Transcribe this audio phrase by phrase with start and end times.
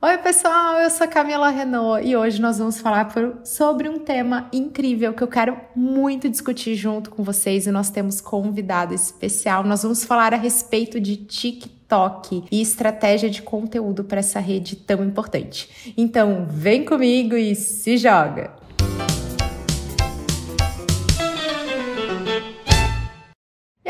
[0.00, 4.48] Oi, pessoal, eu sou Camila Renault e hoje nós vamos falar por, sobre um tema
[4.52, 9.64] incrível que eu quero muito discutir junto com vocês e nós temos convidado especial.
[9.64, 15.02] Nós vamos falar a respeito de TikTok e estratégia de conteúdo para essa rede tão
[15.02, 15.92] importante.
[15.96, 18.57] Então, vem comigo e se joga!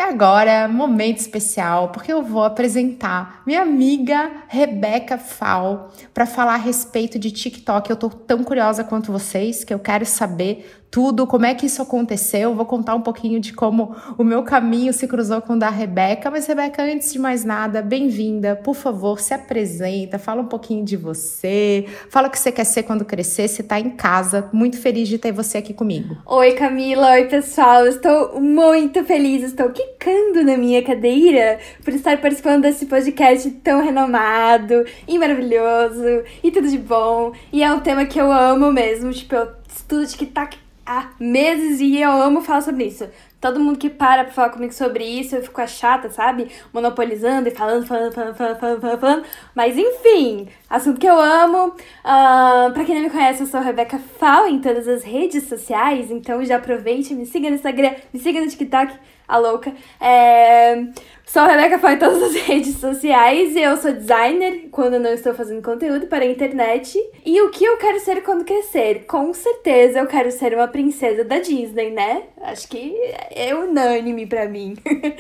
[0.09, 7.19] Agora, momento especial, porque eu vou apresentar minha amiga Rebeca Fal para falar a respeito
[7.19, 7.91] de TikTok.
[7.91, 11.83] Eu tô tão curiosa quanto vocês, que eu quero saber tudo, como é que isso
[11.83, 12.55] aconteceu.
[12.55, 16.31] Vou contar um pouquinho de como o meu caminho se cruzou com o da Rebeca.
[16.31, 18.57] Mas, Rebeca, antes de mais nada, bem-vinda.
[18.57, 22.83] Por favor, se apresenta, fala um pouquinho de você, fala o que você quer ser
[22.85, 23.49] quando crescer.
[23.49, 26.17] Você está em casa, muito feliz de ter você aqui comigo.
[26.25, 27.13] Oi, Camila.
[27.13, 27.87] Oi, pessoal.
[27.87, 34.85] estou muito feliz, estou quicando na minha cadeira por estar participando desse podcast tão renomado
[35.07, 37.33] e maravilhoso e tudo de bom.
[37.53, 39.13] E é um tema que eu amo mesmo.
[39.13, 43.07] Tipo, eu estudo TikTok há meses e eu amo falar sobre isso.
[43.41, 46.51] Todo mundo que para pra falar comigo sobre isso, eu fico a chata, sabe?
[46.73, 49.25] Monopolizando e falando, falando, falando, falando, falando, falando, falando.
[49.55, 51.69] Mas enfim, assunto que eu amo.
[51.69, 55.45] Uh, pra quem não me conhece, eu sou a Rebeca Fal em todas as redes
[55.45, 58.95] sociais, então já aproveite, me siga no Instagram, me siga no TikTok,
[59.29, 59.73] a louca.
[60.01, 60.87] É...
[61.31, 65.11] Sou a Rebeca Fal em todas as redes sociais e eu sou designer quando não
[65.11, 66.99] estou fazendo conteúdo para a internet.
[67.25, 69.05] E o que eu quero ser quando crescer?
[69.07, 72.23] Com certeza eu quero ser uma princesa da Disney, né?
[72.41, 72.95] Acho que
[73.31, 74.75] é unânime para mim.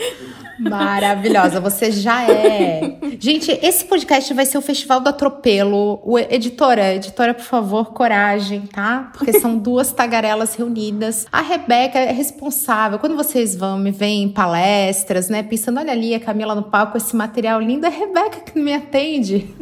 [0.58, 2.96] Maravilhosa, você já é.
[3.20, 6.00] Gente, esse podcast vai ser o Festival do Atropelo.
[6.02, 9.12] O editora, editora, por favor, coragem, tá?
[9.12, 11.26] Porque são duas tagarelas reunidas.
[11.30, 12.98] A Rebeca é responsável.
[12.98, 15.42] Quando vocês vão, me veem em palestras, né?
[15.42, 17.84] Pensando, olha ali a Camila no palco, esse material lindo.
[17.84, 19.54] É a Rebeca que me atende.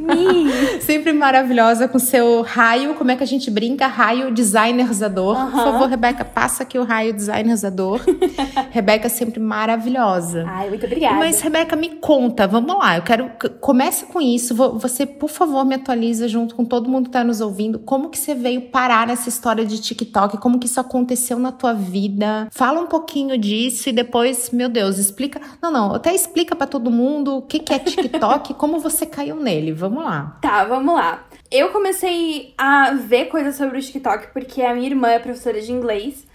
[0.86, 2.94] Sempre maravilhosa com seu raio.
[2.94, 3.88] Como é que a gente brinca?
[3.88, 5.36] Raio designerzador.
[5.36, 5.50] Uhum.
[5.50, 8.00] Por favor, Rebeca, passa aqui o raio designerzador.
[8.70, 10.44] Rebeca sempre maravilhosa.
[10.46, 11.16] Ai, muito obrigada.
[11.16, 12.98] Mas, Rebeca, me conta, vamos lá.
[12.98, 13.32] Eu quero.
[13.60, 14.54] Comece com isso.
[14.54, 17.80] Você, por favor, me atualiza junto com todo mundo que está nos ouvindo.
[17.80, 20.38] Como que você veio parar nessa história de TikTok?
[20.38, 22.46] Como que isso aconteceu na tua vida?
[22.52, 25.40] Fala um pouquinho disso e depois, meu Deus, explica.
[25.60, 29.34] Não, não, até explica para todo mundo o que, que é TikTok, como você caiu
[29.34, 29.72] nele.
[29.72, 30.38] Vamos lá.
[30.40, 31.26] Tá, vamos lá.
[31.50, 35.72] Eu comecei a ver coisas sobre o TikTok porque a minha irmã é professora de
[35.72, 36.26] inglês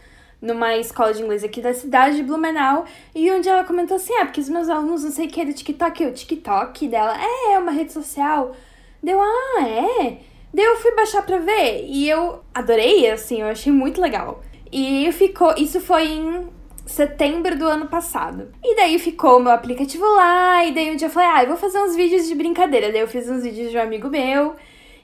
[0.41, 2.85] numa escola de inglês aqui da cidade de Blumenau.
[3.13, 5.45] E onde ela comentou assim: ah, porque os meus alunos não sei o que é
[5.45, 6.05] do TikTok.
[6.05, 8.55] o TikTok dela é, é uma rede social.
[9.03, 10.17] Deu, ah, é?
[10.53, 11.85] Daí eu fui baixar pra ver.
[11.85, 14.41] E eu adorei, assim, eu achei muito legal.
[14.71, 15.53] E ficou.
[15.57, 16.49] Isso foi em
[16.91, 18.49] setembro do ano passado.
[18.63, 21.49] E daí ficou o meu aplicativo lá, e daí um dia eu falei, ah, eu
[21.49, 22.91] vou fazer uns vídeos de brincadeira.
[22.91, 24.55] Daí eu fiz uns vídeos de um amigo meu.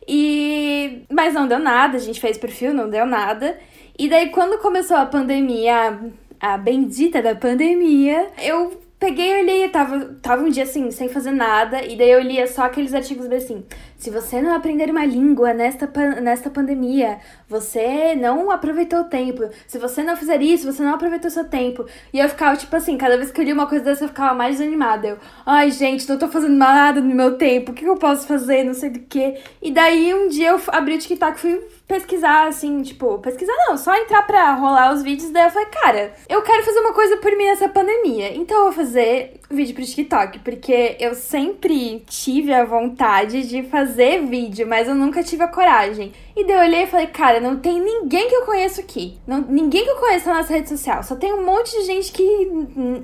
[0.07, 1.03] E.
[1.11, 3.57] Mas não deu nada, a gente fez perfil, não deu nada.
[3.97, 5.99] E daí, quando começou a pandemia,
[6.39, 11.31] a bendita da pandemia, eu peguei e olhei, tava, tava um dia assim, sem fazer
[11.31, 13.63] nada, e daí eu lia só aqueles artigos assim:
[13.97, 15.89] se você não aprender uma língua nesta,
[16.21, 17.19] nesta pandemia,
[17.49, 19.49] você não aproveitou o tempo.
[19.67, 21.85] Se você não fizer isso, você não aproveitou o seu tempo.
[22.13, 24.35] E eu ficava, tipo assim, cada vez que eu li uma coisa dessa, eu ficava
[24.35, 25.07] mais desanimada.
[25.07, 28.63] Eu, ai, gente, não tô fazendo nada no meu tempo, o que eu posso fazer,
[28.63, 29.39] não sei do que.
[29.61, 33.77] E daí um dia eu abri o TikTok e fui pesquisar, assim, tipo, pesquisar não,
[33.77, 35.31] só entrar pra rolar os vídeos.
[35.31, 38.35] Daí eu falei, cara, eu quero fazer uma coisa por mim nessa pandemia.
[38.35, 44.25] Então eu vou fazer vídeo pro TikTok, porque eu sempre tive a vontade de fazer
[44.25, 46.11] vídeo, mas eu nunca tive a coragem.
[46.35, 49.17] E daí eu olhei e falei, cara, não tem ninguém que eu conheço aqui.
[49.25, 51.01] Não, ninguém que eu conheço na nossa rede social.
[51.03, 52.23] Só tem um monte de gente que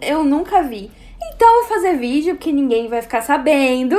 [0.02, 0.92] eu nunca vi.
[1.36, 3.98] Então eu vou fazer vídeo, porque ninguém vai ficar sabendo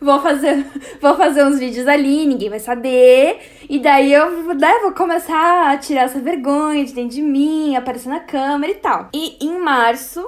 [0.00, 0.66] vou fazer,
[1.00, 3.40] vou fazer uns vídeos ali, ninguém vai saber.
[3.68, 8.08] E daí eu né, vou começar a tirar essa vergonha de dentro de mim, aparecer
[8.08, 9.08] na câmera e tal.
[9.12, 10.24] E em março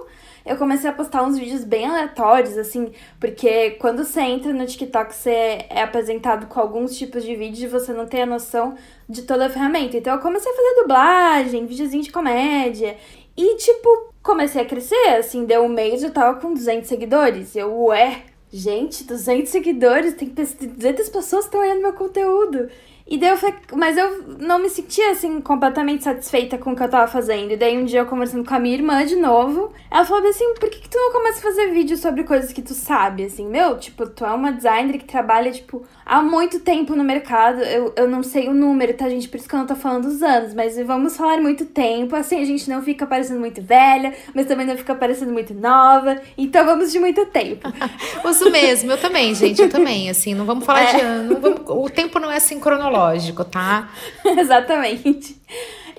[0.46, 5.12] eu comecei a postar uns vídeos bem aleatórios, assim, porque quando você entra no TikTok,
[5.12, 8.76] você é apresentado com alguns tipos de vídeos e você não tem a noção
[9.08, 9.96] de toda a ferramenta.
[9.96, 12.96] Então eu comecei a fazer dublagem, videozinho de comédia.
[13.36, 17.56] E, tipo, comecei a crescer, assim, deu um mês eu tava com 200 seguidores.
[17.56, 22.68] Eu, ué, Gente, 200 seguidores, tem 200 pessoas que estão olhando meu conteúdo.
[23.08, 26.82] E daí eu falei, mas eu não me sentia assim completamente satisfeita com o que
[26.82, 27.52] eu tava fazendo.
[27.52, 30.54] E daí um dia eu conversando com a minha irmã de novo, ela falou assim:
[30.54, 33.24] por que, que tu não começa a fazer vídeo sobre coisas que tu sabe?
[33.24, 37.62] Assim, meu, tipo, tu é uma designer que trabalha, tipo, há muito tempo no mercado.
[37.62, 39.28] Eu, eu não sei o número, tá, gente?
[39.28, 42.16] Por isso que eu não tô falando os anos, mas vamos falar muito tempo.
[42.16, 46.20] Assim, a gente não fica parecendo muito velha, mas também não fica parecendo muito nova.
[46.36, 47.68] Então vamos de muito tempo.
[48.26, 50.10] Uso mesmo, eu também, gente, eu também.
[50.10, 50.92] Assim, não vamos falar é.
[50.92, 51.38] de ano.
[51.40, 53.88] Vamos, o tempo não é assim cronológico lógico, tá?
[54.24, 55.40] Exatamente.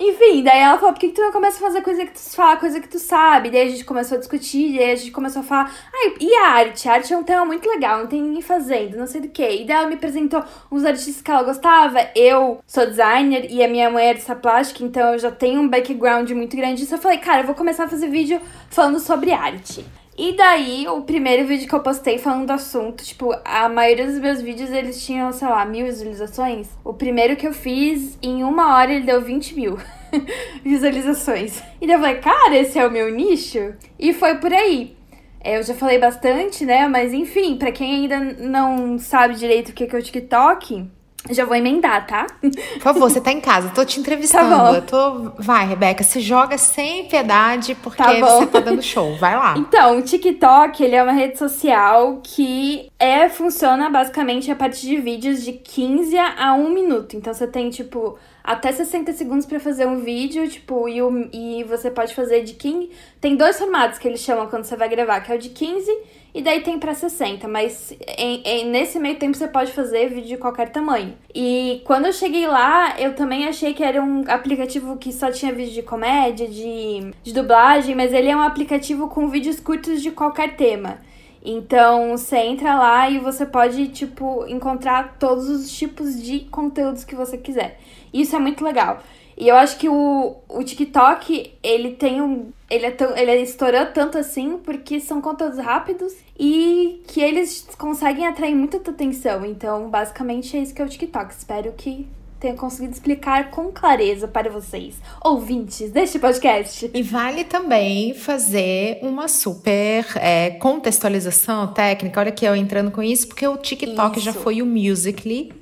[0.00, 2.20] Enfim, daí ela falou, por que, que tu não começa a fazer coisa que tu
[2.20, 3.50] fala, coisa que tu sabe?
[3.50, 6.46] Daí a gente começou a discutir, daí a gente começou a falar, ai, e a
[6.50, 6.88] arte?
[6.88, 9.42] A arte é um tema muito legal, não tem ninguém fazendo, não sei do que.
[9.42, 11.98] E daí ela me apresentou uns artistas que ela gostava.
[12.14, 15.68] Eu sou designer e a minha mãe é artista plástica, então eu já tenho um
[15.68, 16.94] background muito grande disso.
[16.94, 18.40] Eu falei, cara, eu vou começar a fazer vídeo
[18.70, 19.84] falando sobre arte.
[20.18, 24.18] E daí, o primeiro vídeo que eu postei falando do assunto, tipo, a maioria dos
[24.18, 26.68] meus vídeos eles tinham, sei lá, mil visualizações.
[26.82, 29.78] O primeiro que eu fiz, em uma hora ele deu 20 mil
[30.64, 31.62] visualizações.
[31.80, 33.74] E daí eu falei, cara, esse é o meu nicho?
[33.96, 34.96] E foi por aí.
[35.40, 36.88] É, eu já falei bastante, né?
[36.88, 40.84] Mas enfim, para quem ainda não sabe direito o que é o TikTok,
[41.30, 42.26] já vou emendar, tá?
[42.40, 44.48] Por favor, você tá em casa, tô te entrevistando.
[44.48, 45.30] Tá eu tô.
[45.38, 49.16] Vai, Rebeca, se joga sem piedade, porque tá você tá dando show.
[49.16, 49.54] Vai lá.
[49.56, 54.96] Então, o TikTok, ele é uma rede social que é, funciona basicamente a partir de
[54.96, 57.16] vídeos de 15 a 1 minuto.
[57.16, 61.64] Então você tem, tipo, até 60 segundos para fazer um vídeo, tipo, e, o, e
[61.64, 62.90] você pode fazer de 15.
[63.20, 65.90] Tem dois formatos que eles chamam quando você vai gravar, que é o de 15
[66.38, 70.28] e daí tem para 60, mas em, em, nesse meio tempo você pode fazer vídeo
[70.28, 71.18] de qualquer tamanho.
[71.34, 75.52] E quando eu cheguei lá, eu também achei que era um aplicativo que só tinha
[75.52, 80.12] vídeo de comédia, de, de dublagem, mas ele é um aplicativo com vídeos curtos de
[80.12, 81.00] qualquer tema.
[81.44, 87.16] Então, você entra lá e você pode, tipo, encontrar todos os tipos de conteúdos que
[87.16, 87.80] você quiser.
[88.14, 89.02] Isso é muito legal.
[89.38, 92.50] E eu acho que o, o TikTok, ele tem um.
[92.68, 98.26] Ele, é tão, ele estourou tanto assim porque são conteúdos rápidos e que eles conseguem
[98.26, 99.46] atrair muita atenção.
[99.46, 101.32] Então, basicamente, é isso que é o TikTok.
[101.32, 102.08] Espero que
[102.40, 106.90] tenha conseguido explicar com clareza para vocês, ouvintes deste podcast.
[106.92, 112.18] E vale também fazer uma super é, contextualização técnica.
[112.18, 114.24] Olha aqui eu entrando com isso, porque o TikTok isso.
[114.24, 115.52] já foi o Musical.ly.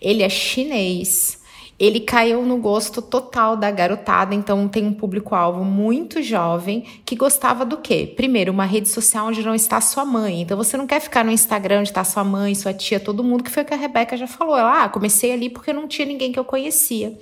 [0.00, 1.41] Ele é chinês
[1.82, 7.64] ele caiu no gosto total da garotada, então tem um público-alvo muito jovem que gostava
[7.64, 8.12] do quê?
[8.14, 10.42] Primeiro, uma rede social onde não está sua mãe.
[10.42, 13.42] Então você não quer ficar no Instagram onde está sua mãe, sua tia, todo mundo,
[13.42, 14.56] que foi o que a Rebeca já falou.
[14.56, 17.18] Ela, ah, comecei ali porque não tinha ninguém que eu conhecia.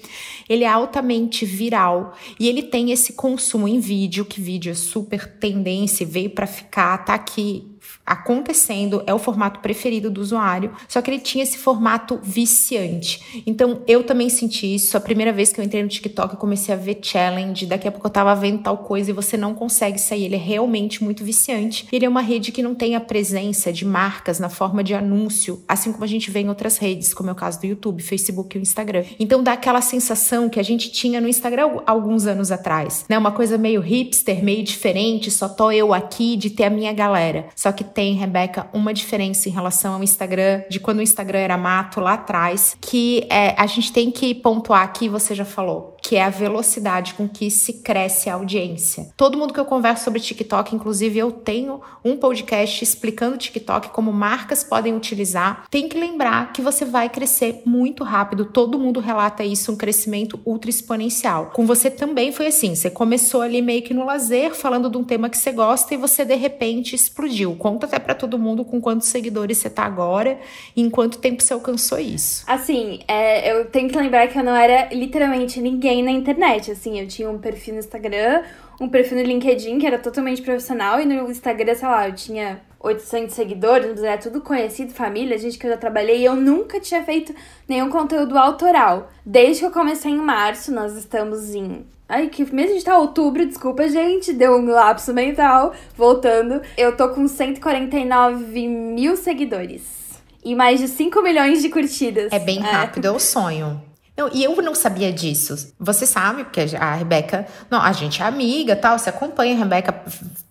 [0.46, 5.26] Ele é altamente viral e ele tem esse consumo em vídeo, que vídeo é super
[5.38, 7.69] tendência, veio para ficar, tá aqui
[8.10, 13.42] acontecendo, é o formato preferido do usuário, só que ele tinha esse formato viciante.
[13.46, 14.96] Então eu também senti isso.
[14.96, 17.92] A primeira vez que eu entrei no TikTok, eu comecei a ver challenge, daqui a
[17.92, 20.24] pouco eu tava vendo tal coisa e você não consegue sair.
[20.24, 21.86] Ele é realmente muito viciante.
[21.92, 25.62] Ele é uma rede que não tem a presença de marcas na forma de anúncio,
[25.68, 28.56] assim como a gente vê em outras redes, como é o caso do YouTube, Facebook
[28.56, 29.04] e o Instagram.
[29.20, 33.16] Então dá aquela sensação que a gente tinha no Instagram alguns anos atrás, né?
[33.16, 37.46] Uma coisa meio hipster, meio diferente, só tô eu aqui de ter a minha galera.
[37.54, 41.56] Só que tem, Rebeca, uma diferença em relação ao Instagram, de quando o Instagram era
[41.56, 46.16] mato lá atrás, que é, a gente tem que pontuar aqui, você já falou, que
[46.16, 49.10] é a velocidade com que se cresce a audiência.
[49.16, 54.12] Todo mundo que eu converso sobre TikTok, inclusive eu tenho um podcast explicando TikTok, como
[54.12, 55.66] marcas podem utilizar.
[55.70, 58.46] Tem que lembrar que você vai crescer muito rápido.
[58.46, 61.52] Todo mundo relata isso, um crescimento ultra exponencial.
[61.54, 62.74] Com você também foi assim.
[62.74, 65.96] Você começou ali meio que no lazer, falando de um tema que você gosta e
[65.96, 67.54] você de repente explodiu.
[67.54, 70.40] Conta até para todo mundo com quantos seguidores você tá agora
[70.74, 72.42] e em quanto tempo você alcançou isso.
[72.48, 77.00] Assim, é, eu tenho que lembrar que eu não era literalmente ninguém na internet, assim.
[77.00, 78.42] Eu tinha um perfil no Instagram,
[78.80, 82.60] um perfil no LinkedIn que era totalmente profissional, e no Instagram, sei lá, eu tinha
[82.80, 87.04] 800 seguidores, era tudo conhecido, família, gente que eu já trabalhei, e eu nunca tinha
[87.04, 87.34] feito
[87.68, 89.10] nenhum conteúdo autoral.
[89.24, 91.84] Desde que eu comecei em março, nós estamos em.
[92.08, 92.98] Ai, que mês a gente tá?
[92.98, 95.72] Outubro, desculpa, gente, deu um lapso mental.
[95.96, 100.00] Voltando, eu tô com 149 mil seguidores.
[100.42, 102.32] E mais de 5 milhões de curtidas.
[102.32, 103.89] É bem rápido, é, é o sonho.
[104.20, 105.72] Não, e eu não sabia disso.
[105.80, 107.46] Você sabe, porque a Rebeca.
[107.70, 109.54] Não, a gente é amiga tal, você acompanha.
[109.54, 110.04] A Rebeca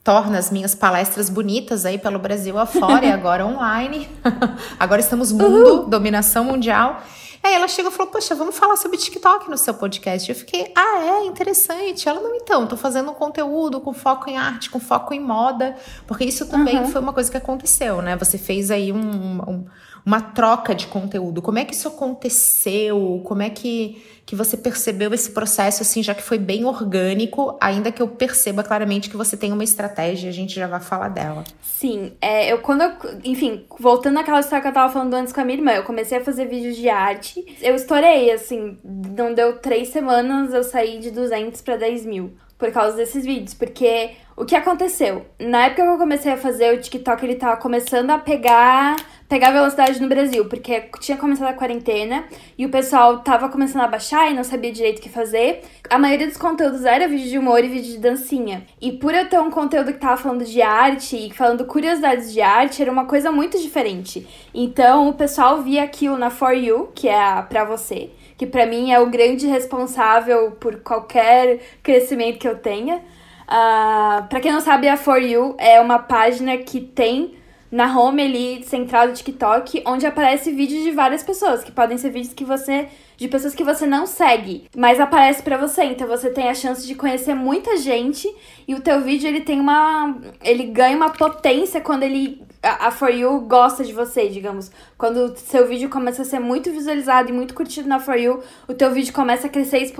[0.03, 4.09] torna as minhas palestras bonitas aí pelo Brasil afora e agora online.
[4.79, 5.88] agora estamos mundo, Uhul.
[5.88, 7.03] dominação mundial.
[7.43, 10.27] Aí ela chegou e falou: Poxa, vamos falar sobre TikTok no seu podcast.
[10.27, 12.09] Eu fiquei, ah, é interessante.
[12.09, 15.75] Ela, não, então, tô fazendo um conteúdo com foco em arte, com foco em moda,
[16.07, 16.89] porque isso também uhum.
[16.89, 18.15] foi uma coisa que aconteceu, né?
[18.17, 19.65] Você fez aí um, um
[20.09, 21.39] uma troca de conteúdo.
[21.39, 23.21] Como é que isso aconteceu?
[23.23, 27.91] Como é que, que você percebeu esse processo, assim, já que foi bem orgânico, ainda
[27.91, 31.43] que eu perceba claramente que você tem uma estratégia, a gente já vai falar dela.
[31.61, 32.91] Sim, é, eu quando eu,
[33.23, 36.17] enfim, voltando àquela história que eu tava falando antes com a minha irmã, eu comecei
[36.17, 41.11] a fazer vídeos de arte, eu estourei, assim, não deu três semanas, eu saí de
[41.11, 45.27] 200 para 10 mil por causa desses vídeos, porque o que aconteceu?
[45.39, 48.95] Na época que eu comecei a fazer o TikTok, ele tava começando a pegar
[49.29, 52.25] pegar velocidade no Brasil, porque tinha começado a quarentena
[52.57, 55.62] e o pessoal tava começando a baixar e não sabia direito o que fazer.
[55.88, 58.65] A maioria dos conteúdos era vídeo de humor e vídeo de dancinha.
[58.81, 62.41] E por eu ter um conteúdo que tava falando de arte e falando curiosidades de
[62.41, 64.27] arte, era uma coisa muito diferente.
[64.51, 68.65] Então o pessoal via aquilo na For You, que é a pra você, que para
[68.65, 72.95] mim é o grande responsável por qualquer crescimento que eu tenha.
[73.45, 77.38] Uh, para quem não sabe, a For You é uma página que tem
[77.71, 82.09] na home ali central do TikTok, onde aparece vídeos de várias pessoas, que podem ser
[82.09, 86.29] vídeos que você de pessoas que você não segue, mas aparece para você, então você
[86.29, 88.33] tem a chance de conhecer muita gente
[88.65, 92.91] e o teu vídeo ele tem uma ele ganha uma potência quando ele a, a
[92.91, 94.71] For You gosta de você, digamos.
[94.97, 98.41] Quando o seu vídeo começa a ser muito visualizado e muito curtido na For You,
[98.67, 99.91] o teu vídeo começa a crescer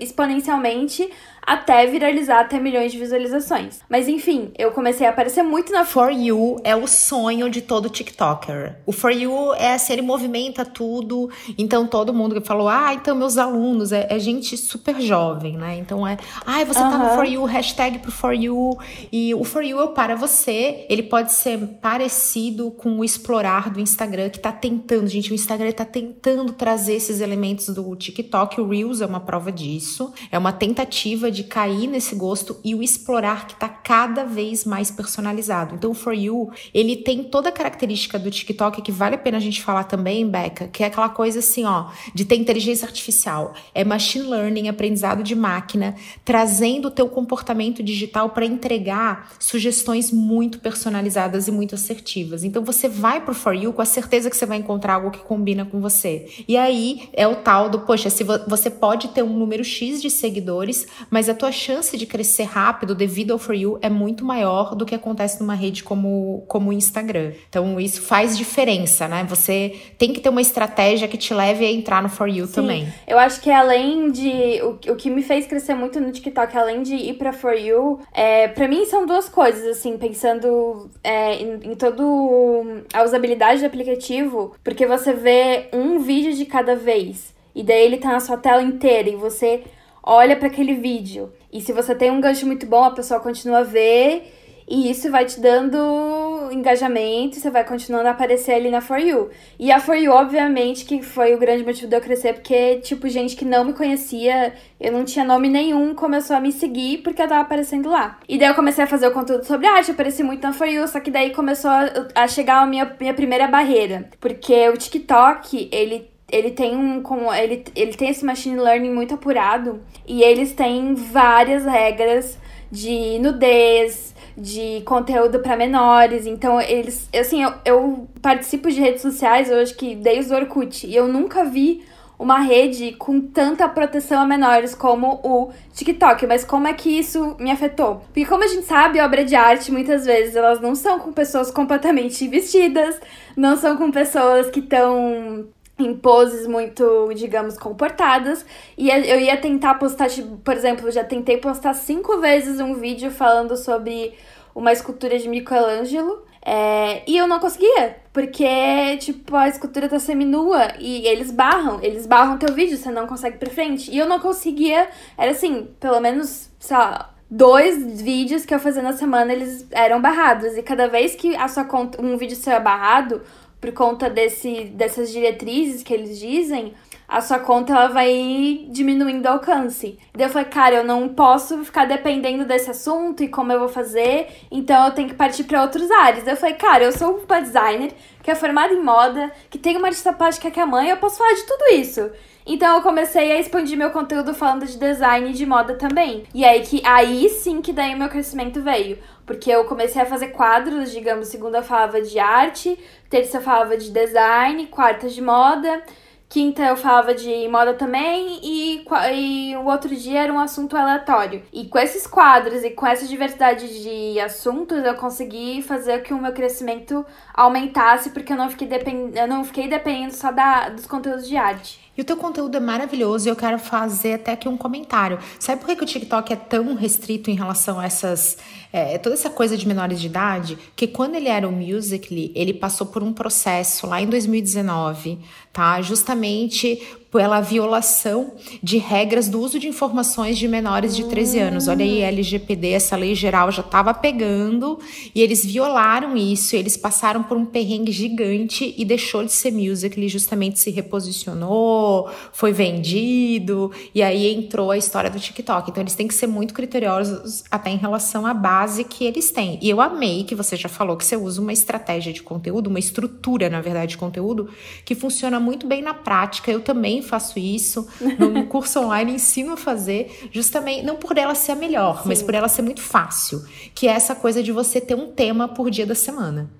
[0.00, 1.10] exponencialmente
[1.48, 3.80] até viralizar até milhões de visualizações.
[3.88, 7.88] Mas enfim, eu comecei a aparecer muito na For You é o sonho de todo
[7.88, 8.76] TikToker.
[8.84, 11.30] O For You é assim, ele movimenta tudo.
[11.56, 15.78] Então todo mundo que falou, ah, então meus alunos, é, é gente super jovem, né?
[15.78, 18.76] Então é, ah, você tá no For You, hashtag pro For You.
[19.10, 20.84] E o For You é para você.
[20.90, 25.72] Ele pode ser parecido com o explorar do Instagram, que tá tentando, gente, o Instagram
[25.72, 28.60] tá tentando trazer esses elementos do TikTok.
[28.60, 30.12] O Reels é uma prova disso.
[30.30, 34.64] É uma tentativa de de cair nesse gosto e o explorar que está cada vez
[34.64, 35.76] mais personalizado.
[35.76, 39.36] Então, o For You, ele tem toda a característica do TikTok que vale a pena
[39.36, 43.54] a gente falar também, Becca, que é aquela coisa assim, ó, de ter inteligência artificial.
[43.72, 50.58] É machine learning, aprendizado de máquina, trazendo o teu comportamento digital para entregar sugestões muito
[50.58, 52.42] personalizadas e muito assertivas.
[52.42, 55.20] Então, você vai pro For You com a certeza que você vai encontrar algo que
[55.20, 56.28] combina com você.
[56.48, 60.10] E aí é o tal do, poxa, se você pode ter um número X de
[60.10, 64.74] seguidores, mas a tua chance de crescer rápido devido ao For You é muito maior
[64.74, 67.32] do que acontece numa rede como, como o Instagram.
[67.48, 69.24] Então, isso faz diferença, né?
[69.28, 72.52] Você tem que ter uma estratégia que te leve a entrar no For You Sim.
[72.52, 72.88] também.
[73.06, 74.60] Eu acho que além de.
[74.62, 78.00] O, o que me fez crescer muito no TikTok, além de ir pra For You,
[78.12, 83.66] é, pra mim são duas coisas, assim, pensando é, em, em todo a usabilidade do
[83.66, 87.36] aplicativo, porque você vê um vídeo de cada vez.
[87.54, 89.64] E daí ele tá na sua tela inteira e você
[90.08, 91.30] olha para aquele vídeo.
[91.52, 94.32] E se você tem um gancho muito bom, a pessoa continua a ver
[94.66, 99.30] e isso vai te dando engajamento, você vai continuando a aparecer ali na For You.
[99.58, 103.08] E a For You, obviamente, que foi o grande motivo de eu crescer, porque, tipo,
[103.08, 107.20] gente que não me conhecia, eu não tinha nome nenhum, começou a me seguir porque
[107.20, 108.18] eu tava aparecendo lá.
[108.28, 110.86] E daí eu comecei a fazer o conteúdo sobre arte, apareci muito na For You,
[110.88, 114.10] só que daí começou a, a chegar a minha, minha primeira barreira.
[114.20, 119.14] Porque o TikTok, ele ele tem um com ele, ele tem esse machine learning muito
[119.14, 122.38] apurado e eles têm várias regras
[122.70, 126.26] de nudez, de conteúdo para menores.
[126.26, 130.94] Então, eles, assim, eu, eu participo de redes sociais hoje que desde o Orkut e
[130.94, 131.82] eu nunca vi
[132.18, 136.26] uma rede com tanta proteção a menores como o TikTok.
[136.26, 138.02] Mas como é que isso me afetou?
[138.06, 141.50] Porque como a gente sabe, obra de arte muitas vezes elas não são com pessoas
[141.50, 143.00] completamente vestidas,
[143.36, 145.46] não são com pessoas que estão
[145.78, 148.44] em poses muito, digamos, comportadas.
[148.76, 153.10] E eu ia tentar postar, tipo, por exemplo, já tentei postar cinco vezes um vídeo
[153.10, 154.14] falando sobre
[154.54, 156.26] uma escultura de Michelangelo.
[156.40, 162.06] É, e eu não conseguia, porque, tipo, a escultura tá seminua e eles barram, eles
[162.06, 163.90] barram teu vídeo, você não consegue pra frente.
[163.90, 168.82] E eu não conseguia, era assim, pelo menos, sei lá, dois vídeos que eu fazia
[168.82, 170.56] na semana, eles eram barrados.
[170.56, 173.20] E cada vez que a sua conta, um vídeo seu é barrado,
[173.60, 176.74] por conta desse, dessas diretrizes que eles dizem,
[177.08, 179.98] a sua conta ela vai diminuindo o alcance.
[180.14, 183.68] Daí eu falei, cara, eu não posso ficar dependendo desse assunto e como eu vou
[183.68, 186.24] fazer, então eu tenho que partir para outros áreas.
[186.24, 189.76] Daí eu falei, cara, eu sou uma designer que é formada em moda, que tem
[189.78, 192.10] uma artista plástica que é mãe, eu posso falar de tudo isso.
[192.48, 196.24] Então eu comecei a expandir meu conteúdo falando de design e de moda também.
[196.34, 198.98] E aí que aí sim que daí o meu crescimento veio.
[199.26, 202.78] Porque eu comecei a fazer quadros, digamos, segunda falava de arte,
[203.10, 205.82] terça falava de design, quarta de moda,
[206.26, 211.42] quinta eu falava de moda também e, e o outro dia era um assunto aleatório.
[211.52, 216.18] E com esses quadros e com essa diversidade de assuntos, eu consegui fazer que o
[216.18, 219.14] meu crescimento aumentasse, porque eu não fiquei, depend...
[219.14, 221.87] eu não fiquei dependendo só da, dos conteúdos de arte.
[221.98, 225.18] E o teu conteúdo é maravilhoso e eu quero fazer até aqui um comentário.
[225.40, 228.38] Sabe por que, que o TikTok é tão restrito em relação a essas.
[228.72, 230.58] É, toda essa coisa de menores de idade?
[230.76, 235.18] Que quando ele era o Musical.ly, ele passou por um processo lá em 2019,
[235.52, 235.80] tá?
[235.80, 241.66] Justamente pela violação de regras do uso de informações de menores de 13 anos.
[241.66, 244.78] Olha aí, LGPD, essa lei geral já estava pegando
[245.14, 249.98] e eles violaram isso, eles passaram por um perrengue gigante e deixou de ser music,
[249.98, 255.70] ele justamente se reposicionou, foi vendido e aí entrou a história do TikTok.
[255.70, 259.58] Então eles têm que ser muito criteriosos até em relação à base que eles têm.
[259.62, 262.78] E eu amei que você já falou que você usa uma estratégia de conteúdo, uma
[262.78, 264.48] estrutura, na verdade, de conteúdo
[264.84, 266.50] que funciona muito bem na prática.
[266.50, 267.86] Eu também também faço isso.
[268.18, 272.08] No curso online ensino a fazer, justamente, não por ela ser a melhor, Sim.
[272.08, 273.44] mas por ela ser muito fácil.
[273.74, 276.50] Que é essa coisa de você ter um tema por dia da semana.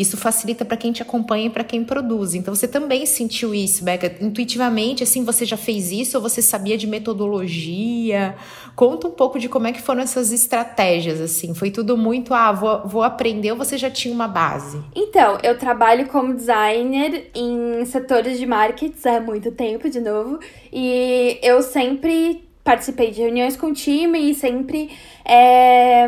[0.00, 2.34] Isso facilita para quem te acompanha e para quem produz.
[2.34, 4.16] Então você também sentiu isso, Becca?
[4.18, 8.34] Intuitivamente, assim, você já fez isso ou você sabia de metodologia?
[8.74, 11.52] Conta um pouco de como é que foram essas estratégias, assim.
[11.52, 14.82] Foi tudo muito, ah, vou, vou aprender ou você já tinha uma base?
[14.96, 20.38] Então, eu trabalho como designer em setores de marketing há muito tempo, de novo.
[20.72, 24.90] E eu sempre participei de reuniões com o time e sempre
[25.24, 26.06] é,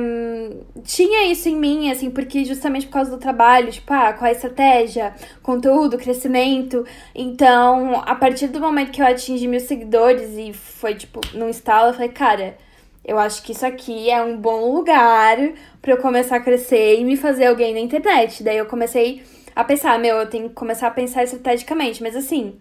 [0.85, 4.33] tinha isso em mim, assim, porque justamente por causa do trabalho, tipo, ah, qual a
[4.33, 6.85] estratégia, conteúdo, crescimento.
[7.15, 11.91] Então, a partir do momento que eu atingi mil seguidores e foi, tipo, num instalo,
[11.91, 12.57] eu falei, cara,
[13.05, 15.37] eu acho que isso aqui é um bom lugar
[15.81, 18.43] para eu começar a crescer e me fazer alguém na internet.
[18.45, 19.23] Daí eu comecei
[19.55, 22.55] a pensar, meu, eu tenho que começar a pensar estrategicamente, mas assim,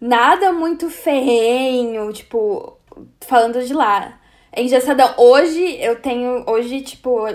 [0.00, 2.76] nada muito ferrenho, tipo,
[3.20, 4.18] falando de lá
[4.56, 5.14] engessadão.
[5.16, 6.44] Hoje eu tenho.
[6.46, 7.26] Hoje, tipo,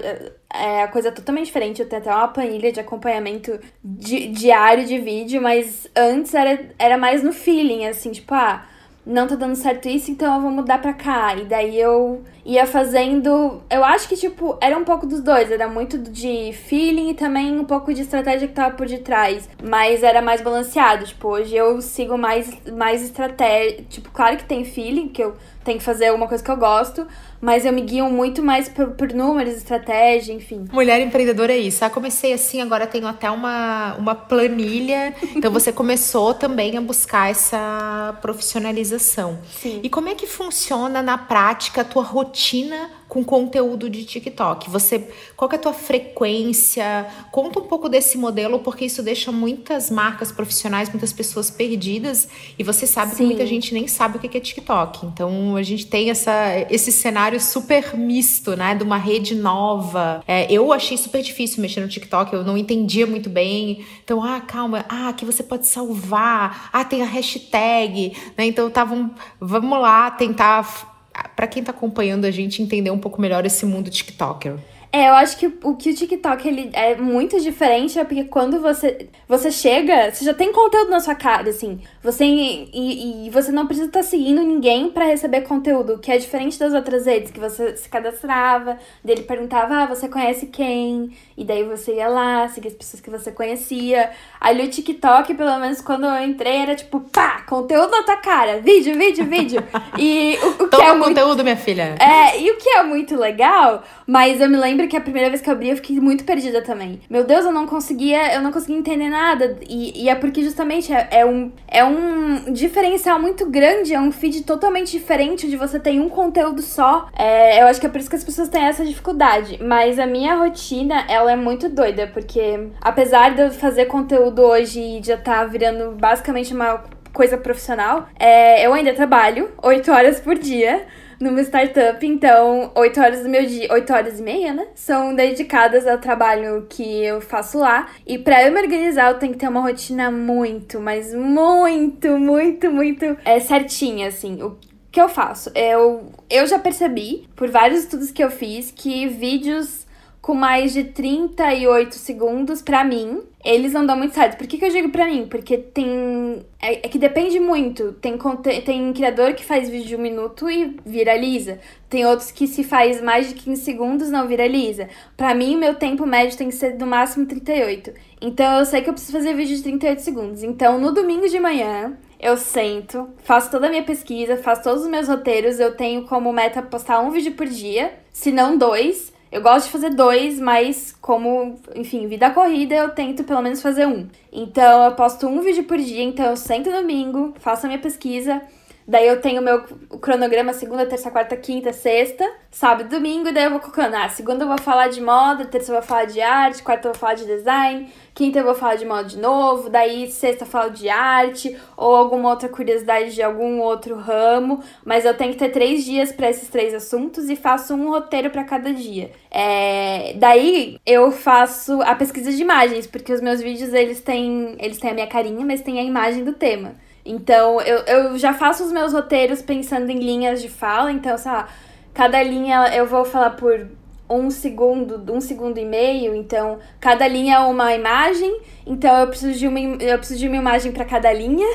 [0.53, 1.81] é a coisa totalmente diferente.
[1.81, 6.97] Eu tenho até uma planilha de acompanhamento di diário de vídeo, mas antes era, era
[6.97, 8.65] mais no feeling, assim, tipo, ah
[9.05, 11.35] não tá dando certo isso, então eu vou mudar pra cá.
[11.35, 13.61] E daí eu ia fazendo.
[13.69, 15.51] Eu acho que, tipo, era um pouco dos dois.
[15.51, 19.47] Era muito de feeling e também um pouco de estratégia que tava por detrás.
[19.63, 21.05] Mas era mais balanceado.
[21.05, 23.83] Tipo, hoje eu sigo mais, mais estratégia.
[23.87, 25.35] Tipo, claro que tem feeling, que eu
[25.69, 27.07] tenho que fazer alguma coisa que eu gosto
[27.41, 30.65] mas eu me guio muito mais por, por números, estratégia, enfim.
[30.71, 31.83] Mulher empreendedora é isso.
[31.83, 35.13] Ah, comecei assim, agora tenho até uma, uma planilha.
[35.35, 39.39] Então você começou também a buscar essa profissionalização.
[39.49, 39.79] Sim.
[39.81, 44.69] E como é que funciona na prática a tua rotina com conteúdo de TikTok?
[44.69, 47.07] Você, qual é a tua frequência?
[47.31, 52.63] Conta um pouco desse modelo, porque isso deixa muitas marcas profissionais, muitas pessoas perdidas, e
[52.63, 53.17] você sabe Sim.
[53.17, 55.07] que muita gente nem sabe o que é TikTok.
[55.07, 56.31] Então a gente tem essa,
[56.69, 58.75] esse cenário super misto, né?
[58.75, 60.23] De uma rede nova.
[60.27, 63.83] É, eu achei super difícil mexer no TikTok, eu não entendia muito bem.
[64.03, 68.45] Então, ah, calma, ah, aqui você pode salvar, ah, tem a hashtag, né?
[68.45, 70.88] Então estavam, vamos lá tentar
[71.35, 74.57] para quem tá acompanhando a gente entender um pouco melhor esse mundo TikToker.
[74.91, 78.59] É, eu acho que o que o TikTok ele é muito diferente é porque quando
[78.59, 81.79] você você chega, você já tem conteúdo na sua cara, assim.
[82.01, 86.17] Você e, e você não precisa estar tá seguindo ninguém para receber conteúdo, que é
[86.17, 91.45] diferente das outras redes que você se cadastrava, dele perguntava: "Ah, você conhece quem?" E
[91.45, 94.09] daí você ia lá, seguir as pessoas que você conhecia.
[94.41, 98.59] Ali o TikTok, pelo menos quando eu entrei, era tipo, pá, conteúdo na tua cara,
[98.59, 99.63] vídeo, vídeo, vídeo.
[99.97, 101.09] E o, o que é muito...
[101.09, 101.95] conteúdo, minha filha.
[101.99, 105.41] É, e o que é muito legal, mas eu me lembro que a primeira vez
[105.41, 106.99] que eu abri, eu fiquei muito perdida também.
[107.09, 109.57] Meu Deus, eu não conseguia, eu não conseguia entender nada.
[109.67, 114.11] E, e é porque justamente é, é, um, é um diferencial muito grande, é um
[114.11, 117.07] feed totalmente diferente, onde você tem um conteúdo só.
[117.17, 119.59] É, eu acho que é por isso que as pessoas têm essa dificuldade.
[119.63, 124.79] Mas a minha rotina, ela é muito doida, porque apesar de eu fazer conteúdo hoje
[124.79, 130.37] e já tá virando basicamente uma coisa profissional, é, eu ainda trabalho 8 horas por
[130.37, 130.85] dia
[131.19, 134.67] numa startup, então 8 horas do meu dia, 8 horas e meia, né?
[134.73, 137.89] São dedicadas ao trabalho que eu faço lá.
[138.07, 142.71] E para eu me organizar, eu tenho que ter uma rotina muito, mas muito, muito,
[142.71, 144.41] muito é, certinha, assim.
[144.41, 144.57] O
[144.91, 145.51] que eu faço?
[145.53, 149.85] Eu, eu já percebi, por vários estudos que eu fiz, que vídeos
[150.29, 154.37] com mais de 38 segundos, para mim, eles não dão muito certo.
[154.37, 155.25] Por que, que eu digo pra mim?
[155.27, 156.45] Porque tem.
[156.61, 157.93] É, é, que depende muito.
[157.93, 158.15] Tem,
[158.63, 161.57] tem criador que faz vídeo de um minuto e viraliza.
[161.89, 164.87] Tem outros que se faz mais de 15 segundos não viraliza.
[165.17, 167.91] Pra mim, meu tempo médio tem que ser no máximo 38.
[168.21, 170.43] Então eu sei que eu preciso fazer vídeo de 38 segundos.
[170.43, 174.89] Então, no domingo de manhã, eu sento, faço toda a minha pesquisa, faço todos os
[174.89, 175.59] meus roteiros.
[175.59, 179.17] Eu tenho como meta postar um vídeo por dia, se não dois.
[179.31, 183.87] Eu gosto de fazer dois, mas como, enfim, vida corrida, eu tento pelo menos fazer
[183.87, 184.07] um.
[184.31, 188.41] Então eu posto um vídeo por dia, então eu sento domingo, faço a minha pesquisa,
[188.89, 189.61] Daí eu tenho meu
[190.01, 194.45] cronograma segunda, terça, quarta, quinta, sexta, sábado domingo, e daí eu vou colocando, ah, segunda
[194.45, 197.13] eu vou falar de moda, terça eu vou falar de arte, quarta eu vou falar
[197.13, 200.89] de design, quinta eu vou falar de moda de novo, daí sexta eu falo de
[200.89, 205.85] arte, ou alguma outra curiosidade de algum outro ramo, mas eu tenho que ter três
[205.85, 209.11] dias para esses três assuntos e faço um roteiro para cada dia.
[209.29, 210.13] É...
[210.15, 214.89] Daí eu faço a pesquisa de imagens, porque os meus vídeos eles têm, eles têm
[214.89, 216.88] a minha carinha, mas tem a imagem do tema.
[217.09, 220.91] Então, eu, eu já faço os meus roteiros pensando em linhas de fala.
[220.91, 221.49] Então, sei lá,
[221.91, 223.67] cada linha eu vou falar por
[224.07, 226.13] um segundo, um segundo e meio.
[226.13, 228.41] Então, cada linha é uma imagem.
[228.63, 231.47] Então, eu preciso de uma, eu preciso de uma imagem para cada linha.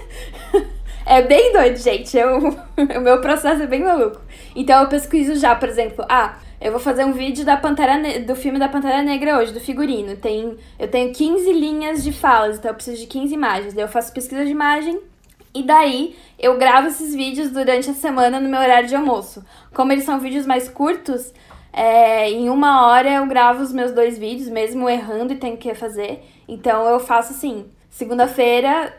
[1.07, 2.19] é bem doido, gente.
[2.19, 2.39] Eu,
[2.99, 4.21] o meu processo é bem maluco.
[4.57, 8.19] Então, eu pesquiso já, por exemplo, ah, eu vou fazer um vídeo da Pantera ne
[8.19, 10.17] do filme da Pantera Negra hoje, do figurino.
[10.17, 13.73] Tem, eu tenho 15 linhas de falas, então eu preciso de 15 imagens.
[13.73, 15.14] Daí eu faço pesquisa de imagem
[15.55, 19.45] e daí eu gravo esses vídeos durante a semana no meu horário de almoço.
[19.73, 21.33] Como eles são vídeos mais curtos,
[21.73, 25.75] é, em uma hora eu gravo os meus dois vídeos, mesmo errando e tenho que
[25.75, 26.25] fazer.
[26.49, 28.93] Então eu faço assim: segunda-feira,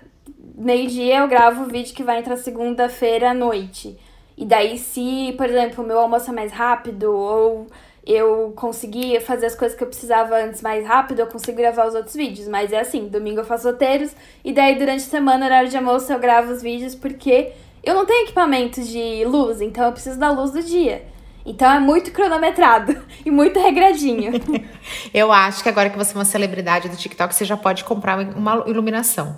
[0.56, 3.98] meio-dia, eu gravo o vídeo que vai entrar segunda-feira à noite.
[4.38, 7.68] E daí, se, por exemplo, o meu almoço é mais rápido ou
[8.06, 11.96] eu consegui fazer as coisas que eu precisava antes mais rápido, eu consigo gravar os
[11.96, 12.48] outros vídeos.
[12.48, 14.12] Mas é assim, domingo eu faço roteiros
[14.44, 17.52] e daí durante a semana, horário de almoço, eu gravo os vídeos porque
[17.84, 21.04] eu não tenho equipamento de luz, então eu preciso da luz do dia.
[21.46, 24.34] Então é muito cronometrado e muito regradinho.
[25.14, 28.20] eu acho que agora que você é uma celebridade do TikTok, você já pode comprar
[28.36, 29.38] uma iluminação.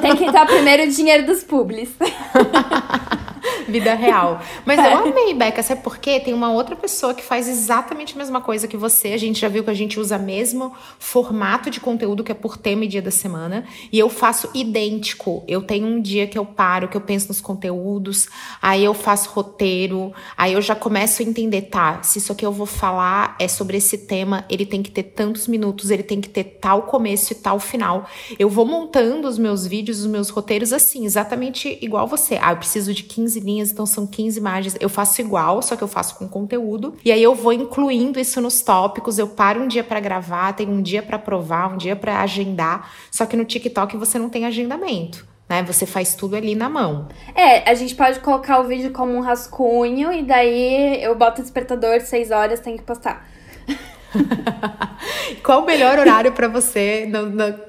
[0.00, 1.90] Tem que entrar primeiro o dinheiro dos publis.
[3.68, 4.40] Vida real.
[4.64, 6.20] Mas eu amei, Beca, sabe por quê?
[6.20, 9.08] Tem uma outra pessoa que faz exatamente a mesma coisa que você.
[9.08, 12.56] A gente já viu que a gente usa mesmo formato de conteúdo que é por
[12.56, 13.64] tema e dia da semana.
[13.92, 15.44] E eu faço idêntico.
[15.46, 18.28] Eu tenho um dia que eu paro, que eu penso nos conteúdos,
[18.60, 22.02] aí eu faço roteiro, aí eu já começo a entender, tá?
[22.02, 25.46] Se isso aqui eu vou falar é sobre esse tema, ele tem que ter tantos
[25.48, 28.06] minutos, ele tem que ter tal começo e tal final.
[28.38, 32.38] Eu vou montando os meus vídeos, os meus roteiros assim, exatamente igual você.
[32.40, 34.76] Ah, eu preciso de 15 linhas linhas, então são 15 imagens.
[34.80, 36.96] Eu faço igual, só que eu faço com conteúdo.
[37.04, 39.18] E aí eu vou incluindo isso nos tópicos.
[39.18, 42.90] Eu paro um dia para gravar, tenho um dia para provar, um dia para agendar.
[43.10, 45.26] Só que no TikTok você não tem agendamento.
[45.48, 45.62] Né?
[45.64, 47.08] Você faz tudo ali na mão.
[47.34, 51.44] É, a gente pode colocar o vídeo como um rascunho e daí eu boto o
[51.44, 53.28] despertador, 6 horas, tem que postar.
[55.42, 57.10] Qual o melhor horário para você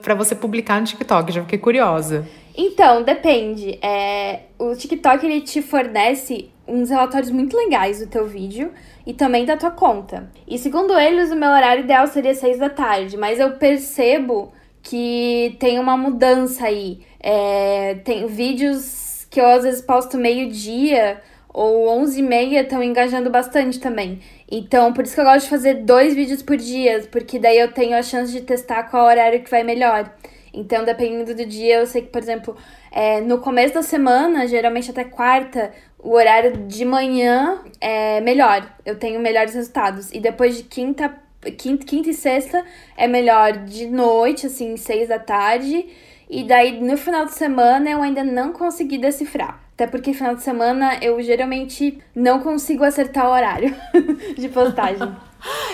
[0.01, 1.31] para você publicar no TikTok?
[1.31, 2.25] Já fiquei curiosa.
[2.57, 3.77] Então, depende.
[3.81, 8.71] É, o TikTok ele te fornece uns relatórios muito legais do teu vídeo
[9.05, 10.29] e também da tua conta.
[10.47, 15.55] E segundo eles, o meu horário ideal seria 6 da tarde, mas eu percebo que
[15.59, 17.01] tem uma mudança aí.
[17.19, 23.29] É, tem vídeos que eu às vezes posto meio-dia ou 11 e meia estão engajando
[23.29, 24.19] bastante também.
[24.49, 27.71] Então, por isso que eu gosto de fazer dois vídeos por dia, porque daí eu
[27.71, 30.11] tenho a chance de testar qual horário que vai melhor.
[30.55, 32.55] Então, dependendo do dia, eu sei que, por exemplo,
[32.91, 38.65] é, no começo da semana, geralmente até quarta, o horário de manhã é melhor.
[38.85, 40.11] Eu tenho melhores resultados.
[40.11, 41.13] E depois de quinta,
[41.57, 42.63] quinta, quinta e sexta
[42.95, 45.85] é melhor de noite, assim, seis da tarde.
[46.29, 49.61] E daí, no final de semana, eu ainda não consegui decifrar.
[49.73, 53.75] Até porque final de semana eu geralmente não consigo acertar o horário
[54.37, 55.13] de postagem.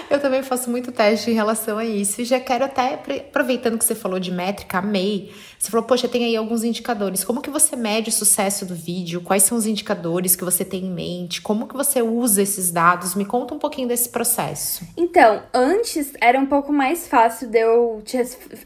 [0.09, 2.21] Eu também faço muito teste em relação a isso.
[2.21, 5.31] E já quero até, aproveitando que você falou de métrica, amei.
[5.57, 7.23] Você falou, poxa, tem aí alguns indicadores.
[7.23, 9.21] Como que você mede o sucesso do vídeo?
[9.21, 11.41] Quais são os indicadores que você tem em mente?
[11.41, 13.15] Como que você usa esses dados?
[13.15, 14.85] Me conta um pouquinho desse processo.
[14.97, 18.17] Então, antes era um pouco mais fácil de eu te,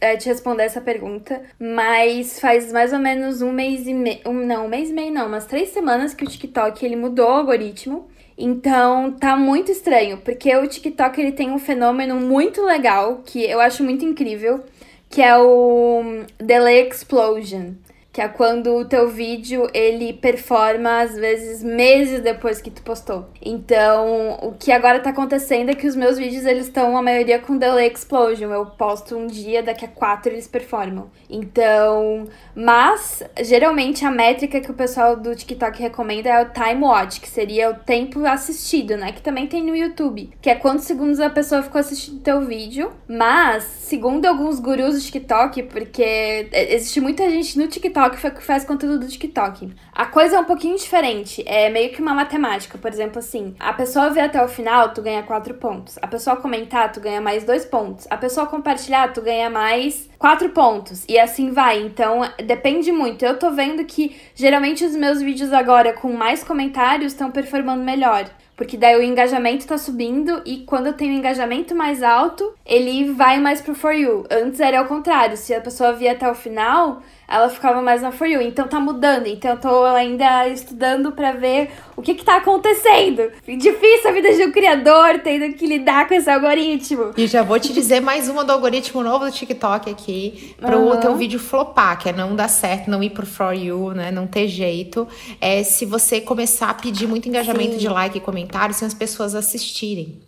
[0.02, 4.20] é, te responder essa pergunta, mas faz mais ou menos um mês e meio.
[4.26, 7.28] Um, não, um mês e meio não, umas três semanas que o TikTok ele mudou
[7.28, 8.08] o algoritmo.
[8.38, 13.62] Então tá muito estranho, porque o TikTok ele tem um fenômeno muito legal que eu
[13.62, 14.64] acho muito incrível,
[15.10, 17.74] que é o Delay Explosion
[18.16, 23.26] que é quando o teu vídeo ele performa às vezes meses depois que tu postou.
[23.42, 27.40] Então, o que agora tá acontecendo é que os meus vídeos eles estão a maioria
[27.40, 28.54] com delay explosion.
[28.54, 31.10] Eu posto um dia, daqui a quatro eles performam.
[31.30, 32.24] Então,
[32.56, 37.28] mas geralmente a métrica que o pessoal do TikTok recomenda é o time watch, que
[37.28, 39.12] seria o tempo assistido, né?
[39.12, 42.94] Que também tem no YouTube, que é quantos segundos a pessoa ficou assistindo teu vídeo.
[43.10, 48.64] Mas, segundo alguns gurus do TikTok, porque existe muita gente no TikTok TikTok que faz
[48.64, 49.74] conteúdo do TikTok.
[49.94, 51.44] A coisa é um pouquinho diferente.
[51.46, 52.78] É meio que uma matemática.
[52.78, 55.98] Por exemplo, assim, a pessoa ver até o final, tu ganha 4 pontos.
[56.02, 58.08] A pessoa comentar, tu ganha mais 2 pontos.
[58.10, 61.06] A pessoa compartilhar, tu ganha mais 4 pontos.
[61.08, 61.82] E assim vai.
[61.82, 63.26] Então, depende muito.
[63.26, 68.26] Eu tô vendo que geralmente os meus vídeos agora com mais comentários estão performando melhor.
[68.56, 73.38] Porque daí o engajamento tá subindo e quando eu tenho engajamento mais alto, ele vai
[73.38, 74.24] mais pro For You.
[74.32, 78.12] Antes era o contrário, se a pessoa via até o final, ela ficava mais na
[78.12, 78.42] For You.
[78.42, 79.28] Então tá mudando.
[79.28, 83.32] Então eu tô ainda estudando para ver o que que tá acontecendo.
[83.48, 87.12] Difícil a vida de um criador tendo que lidar com esse algoritmo.
[87.18, 91.00] E já vou te dizer mais uma do algoritmo novo do TikTok aqui, pro uhum.
[91.00, 94.12] teu vídeo flopar, que é não dar certo, não ir pro For You, né?
[94.12, 95.08] Não ter jeito.
[95.42, 97.78] É se você começar a pedir muito engajamento Sim.
[97.80, 100.20] de like e comentário sem as pessoas assistirem.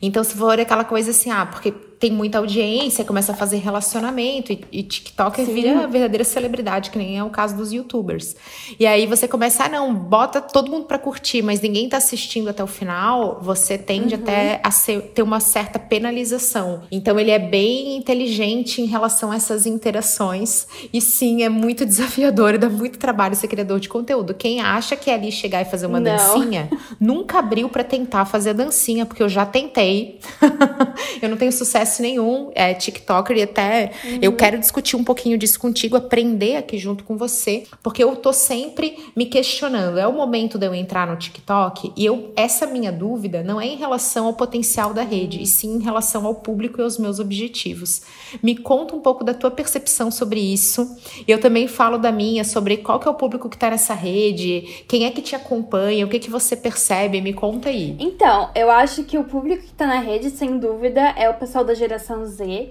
[0.00, 1.72] Então, se for aquela coisa assim, ah, porque
[2.04, 5.54] tem muita audiência, começa a fazer relacionamento e, e TikTok Sim.
[5.54, 8.36] vira verdadeira celebridade, que nem é o caso dos youtubers.
[8.78, 12.50] E aí você começa, ah, não, bota todo mundo para curtir, mas ninguém tá assistindo
[12.50, 14.20] até o final, você tende uhum.
[14.20, 16.82] até a ser, ter uma certa penalização.
[16.92, 20.66] Então ele é bem inteligente em relação a essas interações.
[20.92, 24.34] E sim, é muito desafiador e dá muito trabalho ser criador de conteúdo.
[24.34, 26.14] Quem acha que é ali chegar e fazer uma não.
[26.14, 26.68] dancinha,
[27.00, 30.20] nunca abriu para tentar fazer a dancinha, porque eu já tentei.
[31.22, 34.18] eu não tenho sucesso nenhum é, TikToker e até uhum.
[34.22, 38.32] eu quero discutir um pouquinho disso contigo, aprender aqui junto com você, porque eu tô
[38.32, 39.98] sempre me questionando.
[39.98, 43.66] É o momento de eu entrar no TikTok e eu essa minha dúvida não é
[43.66, 47.18] em relação ao potencial da rede, e sim em relação ao público e aos meus
[47.18, 48.02] objetivos.
[48.42, 50.96] Me conta um pouco da tua percepção sobre isso.
[51.26, 54.84] Eu também falo da minha sobre qual que é o público que tá nessa rede,
[54.88, 57.96] quem é que te acompanha, o que que você percebe, me conta aí.
[57.98, 61.64] Então, eu acho que o público que tá na rede, sem dúvida, é o pessoal
[61.64, 62.70] da geração Z.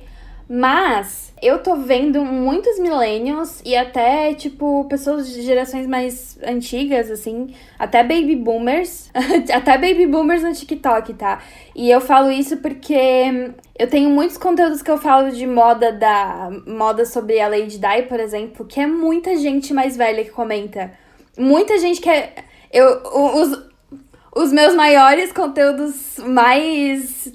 [0.49, 7.56] Mas eu tô vendo muitos millennials e até, tipo, pessoas de gerações mais antigas, assim,
[7.80, 9.10] até baby boomers,
[9.54, 11.41] até baby boomers no TikTok, tá?
[11.73, 16.52] E eu falo isso porque eu tenho muitos conteúdos que eu falo de moda da
[16.67, 20.91] moda sobre a Lady Di, por exemplo, que é muita gente mais velha que comenta.
[21.38, 22.34] Muita gente que é.
[22.71, 23.72] Eu, os,
[24.35, 27.31] os meus maiores conteúdos mais.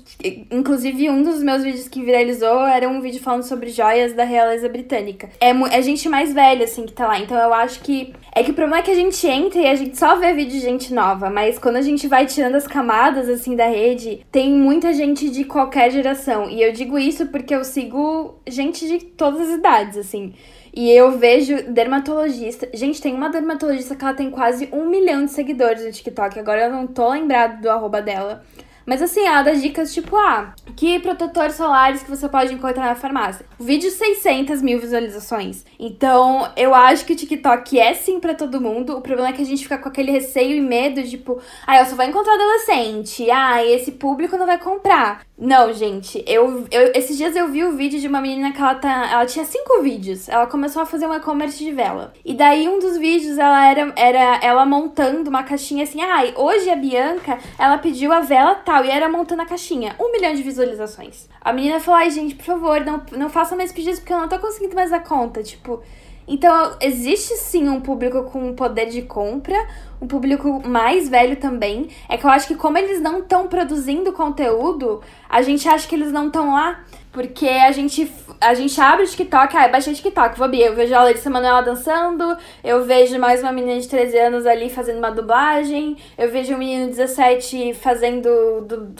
[0.51, 4.69] Inclusive, um dos meus vídeos que viralizou era um vídeo falando sobre joias da realeza
[4.69, 5.29] britânica.
[5.41, 7.19] É, é gente mais velha, assim, que tá lá.
[7.21, 8.13] Então eu acho que.
[8.35, 10.53] É que o problema é que a gente entra e a gente só vê vídeo
[10.53, 11.31] de gente nova.
[11.31, 15.45] Mas quando a gente vai tirando as camadas, assim, da rede, tem muita gente de
[15.45, 16.51] qualquer geração.
[16.51, 20.35] E eu digo isso porque eu sigo gente de todas as idades, assim.
[20.79, 22.69] E eu vejo dermatologista.
[22.73, 26.39] Gente, tem uma dermatologista que ela tem quase um milhão de seguidores no TikTok.
[26.39, 28.45] Agora eu não tô lembrado do arroba dela.
[28.87, 32.95] Mas assim, ela dá dicas tipo, ah, que protetores solares que você pode encontrar na
[32.95, 33.45] farmácia.
[33.59, 35.65] O vídeo 600 mil visualizações.
[35.81, 38.97] Então, eu acho que o TikTok é sim para todo mundo.
[38.97, 41.87] O problema é que a gente fica com aquele receio e medo, tipo, ah, eu
[41.87, 43.29] só vou encontrar adolescente.
[43.29, 45.28] Ah, esse público não vai comprar.
[45.41, 48.75] Não, gente, eu, eu esses dias eu vi o vídeo de uma menina que ela
[48.75, 49.09] tá.
[49.13, 50.29] Ela tinha cinco vídeos.
[50.29, 52.13] Ela começou a fazer um e-commerce de vela.
[52.25, 56.03] E daí um dos vídeos ela era, era ela montando uma caixinha assim.
[56.03, 58.85] Ai, ah, hoje a Bianca ela pediu a vela tal.
[58.85, 59.95] E era montando a caixinha.
[60.01, 61.29] Um milhão de visualizações.
[61.41, 64.29] A menina falou: ai, gente, por favor, não, não faça mais pedidos porque eu não
[64.29, 65.41] tô conseguindo mais dar conta.
[65.41, 65.81] Tipo.
[66.29, 69.57] Então, existe sim um público com poder de compra,
[70.01, 71.89] um público mais velho também.
[72.09, 75.95] É que eu acho que, como eles não estão produzindo conteúdo, a gente acha que
[75.95, 76.85] eles não estão lá.
[77.11, 78.09] Porque a gente,
[78.41, 81.63] a gente abre o TikTok, ah, baixei o TikTok, vou eu vejo a Larissa Manoela
[81.63, 86.55] dançando, eu vejo mais uma menina de 13 anos ali fazendo uma dublagem, eu vejo
[86.55, 88.29] um menino de 17 fazendo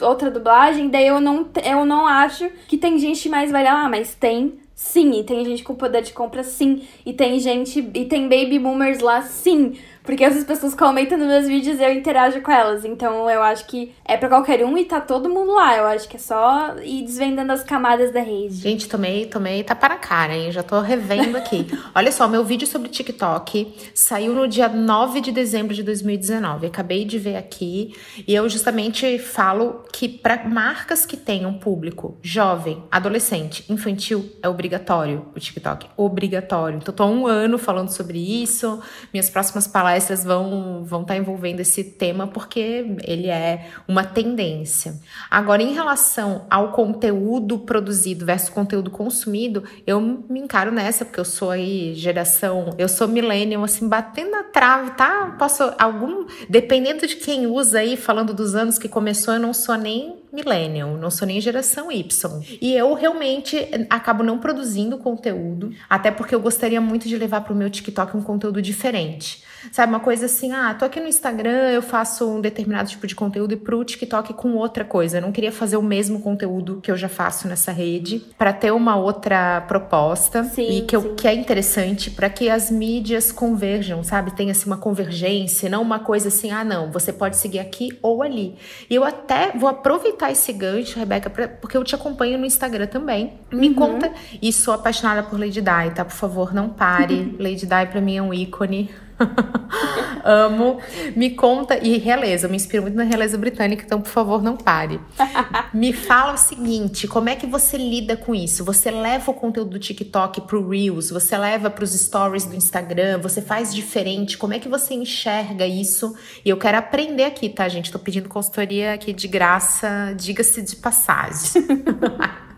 [0.01, 4.15] outra dublagem, daí eu não, eu não acho que tem gente mais velha lá, mas
[4.15, 8.29] tem sim, e tem gente com poder de compra sim, e tem gente, e tem
[8.29, 9.73] baby boomers lá sim,
[10.09, 12.83] porque essas pessoas comentam nos meus vídeos e eu interajo com elas.
[12.83, 15.77] Então eu acho que é para qualquer um e tá todo mundo lá.
[15.77, 18.55] Eu acho que é só ir desvendando as camadas da rede.
[18.55, 20.51] Gente, tomei, tomei tá para a cara, hein?
[20.51, 21.67] Já tô revendo aqui.
[21.93, 26.65] Olha só, meu vídeo sobre TikTok saiu no dia 9 de dezembro de 2019.
[26.65, 27.93] Acabei de ver aqui
[28.27, 35.27] e eu justamente falo que para marcas que tenham público jovem, adolescente, infantil, é obrigatório
[35.35, 35.85] o TikTok.
[35.95, 36.79] Obrigatório.
[36.79, 38.81] Então, tô há um ano falando sobre isso.
[39.13, 44.03] Minhas próximas palestras palestras vão vão estar tá envolvendo esse tema porque ele é uma
[44.03, 44.95] tendência.
[45.29, 51.25] Agora, em relação ao conteúdo produzido versus conteúdo consumido, eu me encaro nessa porque eu
[51.25, 55.35] sou aí geração, eu sou millennial assim batendo na trave, tá?
[55.37, 59.75] Posso algum dependendo de quem usa aí, falando dos anos que começou, eu não sou
[59.75, 62.41] nem millennial, não sou nem geração Y.
[62.61, 63.57] E eu realmente
[63.89, 68.15] acabo não produzindo conteúdo, até porque eu gostaria muito de levar para o meu TikTok
[68.15, 69.43] um conteúdo diferente.
[69.71, 73.15] Sabe, uma coisa assim, ah, tô aqui no Instagram, eu faço um determinado tipo de
[73.15, 75.17] conteúdo e pro TikTok com outra coisa.
[75.17, 78.71] Eu não queria fazer o mesmo conteúdo que eu já faço nessa rede para ter
[78.71, 84.03] uma outra proposta sim, e que, eu, que é interessante para que as mídias converjam,
[84.03, 84.35] sabe?
[84.35, 88.23] Tenha assim uma convergência, não uma coisa assim, ah, não, você pode seguir aqui ou
[88.23, 88.55] ali.
[88.89, 92.87] E eu até vou aproveitar esse gancho, Rebeca, pra, porque eu te acompanho no Instagram
[92.87, 93.33] também.
[93.51, 93.75] Me uhum.
[93.75, 96.05] conta, e sou apaixonada por Lady Di, tá?
[96.05, 97.35] Por favor, não pare.
[97.39, 98.89] Lady Di para mim é um ícone.
[100.23, 100.79] Amo.
[101.15, 104.55] Me conta, e realeza, eu me inspiro muito na realeza britânica, então por favor não
[104.55, 104.99] pare.
[105.73, 108.63] me fala o seguinte: como é que você lida com isso?
[108.65, 113.19] Você leva o conteúdo do TikTok pro Reels, você leva para os stories do Instagram,
[113.19, 114.37] você faz diferente?
[114.37, 116.15] Como é que você enxerga isso?
[116.43, 117.91] E eu quero aprender aqui, tá, gente?
[117.91, 121.63] Tô pedindo consultoria aqui de graça, diga-se de passagem.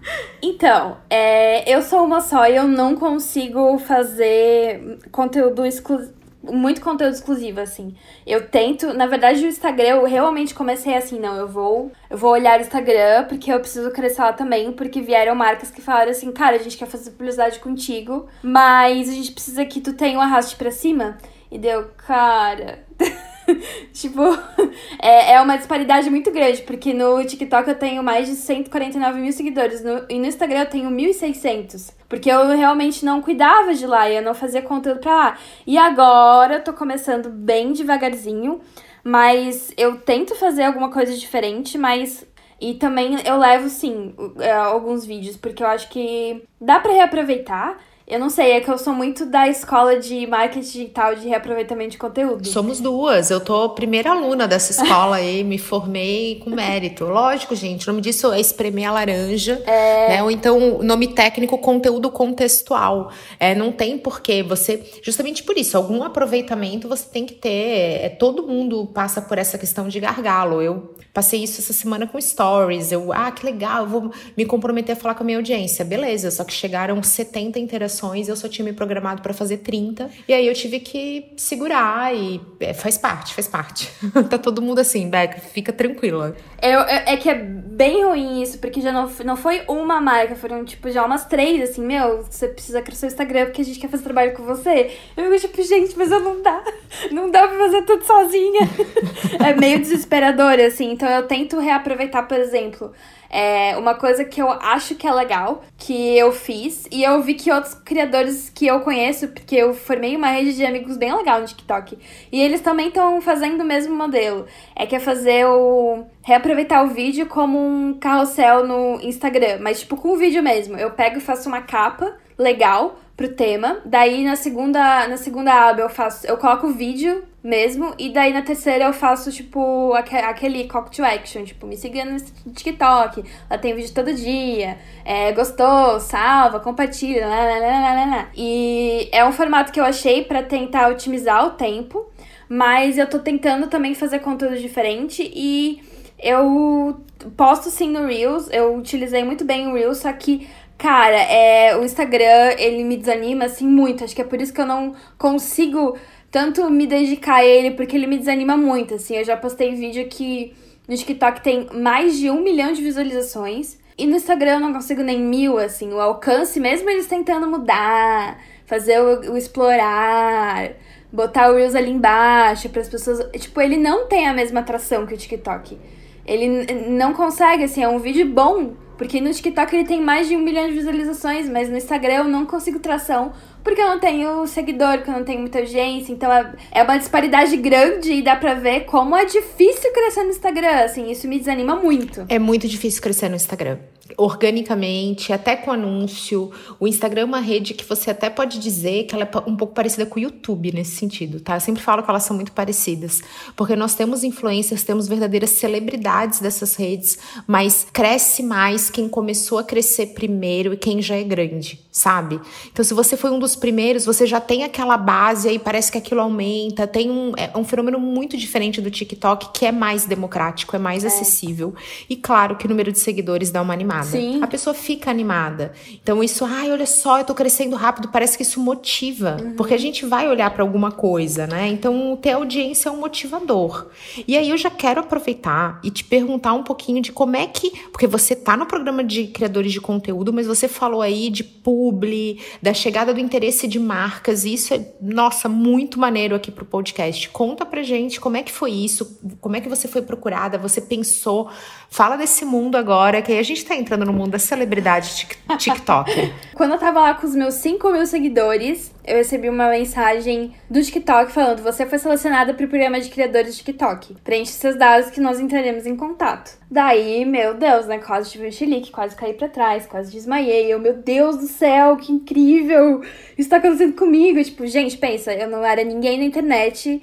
[0.41, 7.13] Então, é, eu sou uma só e eu não consigo fazer conteúdo exclusivo muito conteúdo
[7.13, 7.95] exclusivo, assim.
[8.25, 12.31] Eu tento, na verdade, o Instagram, eu realmente comecei assim, não, eu vou, eu vou
[12.31, 16.31] olhar o Instagram porque eu preciso crescer lá também, porque vieram marcas que falaram assim,
[16.31, 20.21] cara, a gente quer fazer publicidade contigo, mas a gente precisa que tu tenha um
[20.21, 21.17] arraste para cima.
[21.51, 22.85] E deu, cara.
[23.93, 24.21] tipo,
[25.01, 29.31] é, é uma disparidade muito grande, porque no TikTok eu tenho mais de 149 mil
[29.31, 31.93] seguidores no, e no Instagram eu tenho 1.600.
[32.07, 35.37] Porque eu realmente não cuidava de lá e eu não fazia conteúdo pra lá.
[35.65, 38.59] E agora eu tô começando bem devagarzinho,
[39.03, 42.25] mas eu tento fazer alguma coisa diferente, mas
[42.61, 47.79] e também eu levo, sim, é, alguns vídeos, porque eu acho que dá para reaproveitar.
[48.11, 51.91] Eu não sei, é que eu sou muito da escola de marketing digital de reaproveitamento
[51.91, 52.45] de conteúdo.
[52.45, 53.31] Somos duas.
[53.31, 57.05] Eu tô primeira aluna dessa escola aí, me formei com mérito.
[57.05, 60.09] Lógico, gente, o nome disso é espremer a laranja, é...
[60.09, 60.23] né?
[60.23, 63.13] Ou então, nome técnico, conteúdo contextual.
[63.39, 68.01] É, não tem porquê você, justamente por isso, algum aproveitamento você tem que ter.
[68.03, 70.61] É, todo mundo passa por essa questão de gargalo.
[70.61, 72.91] Eu passei isso essa semana com stories.
[72.91, 75.85] Eu, ah, que legal, eu vou me comprometer a falar com a minha audiência.
[75.85, 80.09] Beleza, só que chegaram 70 interações eu só tinha me programado para fazer 30.
[80.27, 83.91] E aí eu tive que segurar e é, faz parte, faz parte.
[84.29, 86.35] tá todo mundo assim, Beck, fica tranquila.
[86.61, 90.35] É, é, é, que é bem ruim isso, porque já não, não foi uma marca,
[90.35, 93.79] foram tipo já umas três, assim, meu, você precisa crescer o Instagram porque a gente
[93.79, 94.91] quer fazer trabalho com você.
[95.15, 96.63] Eu fico tipo, gente, mas eu não dá,
[97.11, 98.61] não dá pra fazer tudo sozinha.
[99.45, 102.91] é meio desesperador, assim, então eu tento reaproveitar, por exemplo.
[103.33, 107.35] É uma coisa que eu acho que é legal, que eu fiz, e eu vi
[107.35, 111.41] que outros criadores que eu conheço, porque eu formei uma rede de amigos bem legal
[111.41, 111.97] no TikTok,
[112.31, 114.45] e eles também estão fazendo o mesmo modelo.
[114.73, 116.05] É que é fazer o.
[116.23, 120.77] reaproveitar o vídeo como um carrossel no Instagram, mas tipo com o vídeo mesmo.
[120.77, 123.81] Eu pego e faço uma capa legal pro tema.
[123.85, 128.33] Daí na segunda, na segunda aba eu faço, eu coloco o vídeo mesmo e daí
[128.33, 132.19] na terceira eu faço tipo aquele call to action, tipo, me siga no
[132.53, 134.77] TikTok, lá tem vídeo todo dia.
[135.03, 138.29] É, gostou, salva, compartilha, lá, lá, lá, lá, lá.
[138.35, 142.09] E é um formato que eu achei para tentar otimizar o tempo,
[142.47, 145.81] mas eu tô tentando também fazer conteúdo diferente e
[146.21, 147.01] eu
[147.35, 150.47] posto sim no Reels, eu utilizei muito bem o Reels, só que
[150.81, 154.03] Cara, é, o Instagram, ele me desanima, assim, muito.
[154.03, 155.95] Acho que é por isso que eu não consigo
[156.31, 159.15] tanto me dedicar a ele, porque ele me desanima muito, assim.
[159.15, 160.55] Eu já postei vídeo que
[160.87, 163.77] no TikTok tem mais de um milhão de visualizações.
[163.95, 165.93] E no Instagram eu não consigo nem mil, assim.
[165.93, 170.71] O alcance, mesmo eles tentando mudar, fazer o, o explorar,
[171.13, 173.23] botar o Reels ali embaixo para as pessoas.
[173.39, 175.77] Tipo, ele não tem a mesma atração que o TikTok.
[176.25, 180.35] Ele não consegue, assim, é um vídeo bom porque no TikTok ele tem mais de
[180.35, 183.31] um milhão de visualizações, mas no Instagram eu não consigo tração
[183.63, 186.13] porque eu não tenho seguidor, porque eu não tenho muita audiência.
[186.13, 190.29] Então é, é uma disparidade grande e dá pra ver como é difícil crescer no
[190.29, 190.83] Instagram.
[190.83, 192.27] Assim, isso me desanima muito.
[192.29, 193.79] É muito difícil crescer no Instagram
[194.17, 196.51] organicamente, até com anúncio.
[196.79, 199.73] O Instagram é uma rede que você até pode dizer que ela é um pouco
[199.73, 201.55] parecida com o YouTube nesse sentido, tá?
[201.55, 203.21] Eu sempre falo que elas são muito parecidas,
[203.55, 209.63] porque nós temos influencers, temos verdadeiras celebridades dessas redes, mas cresce mais quem começou a
[209.63, 212.39] crescer primeiro e quem já é grande, sabe?
[212.71, 215.97] Então, se você foi um dos primeiros, você já tem aquela base aí, parece que
[215.97, 216.87] aquilo aumenta.
[216.87, 221.03] Tem um, é um fenômeno muito diferente do TikTok, que é mais democrático, é mais
[221.03, 221.07] é.
[221.07, 221.73] acessível.
[222.09, 224.17] E claro que o número de seguidores dá uma animada animada.
[224.17, 224.43] Sim.
[224.43, 225.73] A pessoa fica animada.
[226.01, 229.37] Então, isso, ai, olha só, eu tô crescendo rápido, parece que isso motiva.
[229.41, 229.55] Uhum.
[229.55, 231.67] Porque a gente vai olhar para alguma coisa, né?
[231.67, 233.87] Então, ter audiência é um motivador.
[234.27, 237.71] E aí, eu já quero aproveitar e te perguntar um pouquinho de como é que.
[237.91, 242.39] Porque você tá no programa de criadores de conteúdo, mas você falou aí de publi,
[242.61, 244.45] da chegada do interesse de marcas.
[244.45, 247.29] E isso é, nossa, muito maneiro aqui pro podcast.
[247.29, 250.81] Conta pra gente como é que foi isso, como é que você foi procurada, você
[250.81, 251.49] pensou.
[251.89, 255.27] Fala desse mundo agora, que aí a gente tá entrando no mundo da celebridade
[255.57, 256.33] TikTok.
[256.55, 260.81] Quando eu tava lá com os meus 5 mil seguidores, eu recebi uma mensagem do
[260.81, 264.15] TikTok falando: Você foi selecionada pro programa de criadores de TikTok.
[264.23, 266.57] Preenche seus dados que nós entraremos em contato.
[266.69, 267.97] Daí, meu Deus, né?
[267.97, 270.73] Quase tive um chilique, quase caí pra trás, quase desmaiei.
[270.73, 273.01] Eu, meu Deus do céu, que incrível!
[273.37, 274.43] Isso tá acontecendo comigo.
[274.43, 277.01] Tipo, gente, pensa, eu não era ninguém na internet.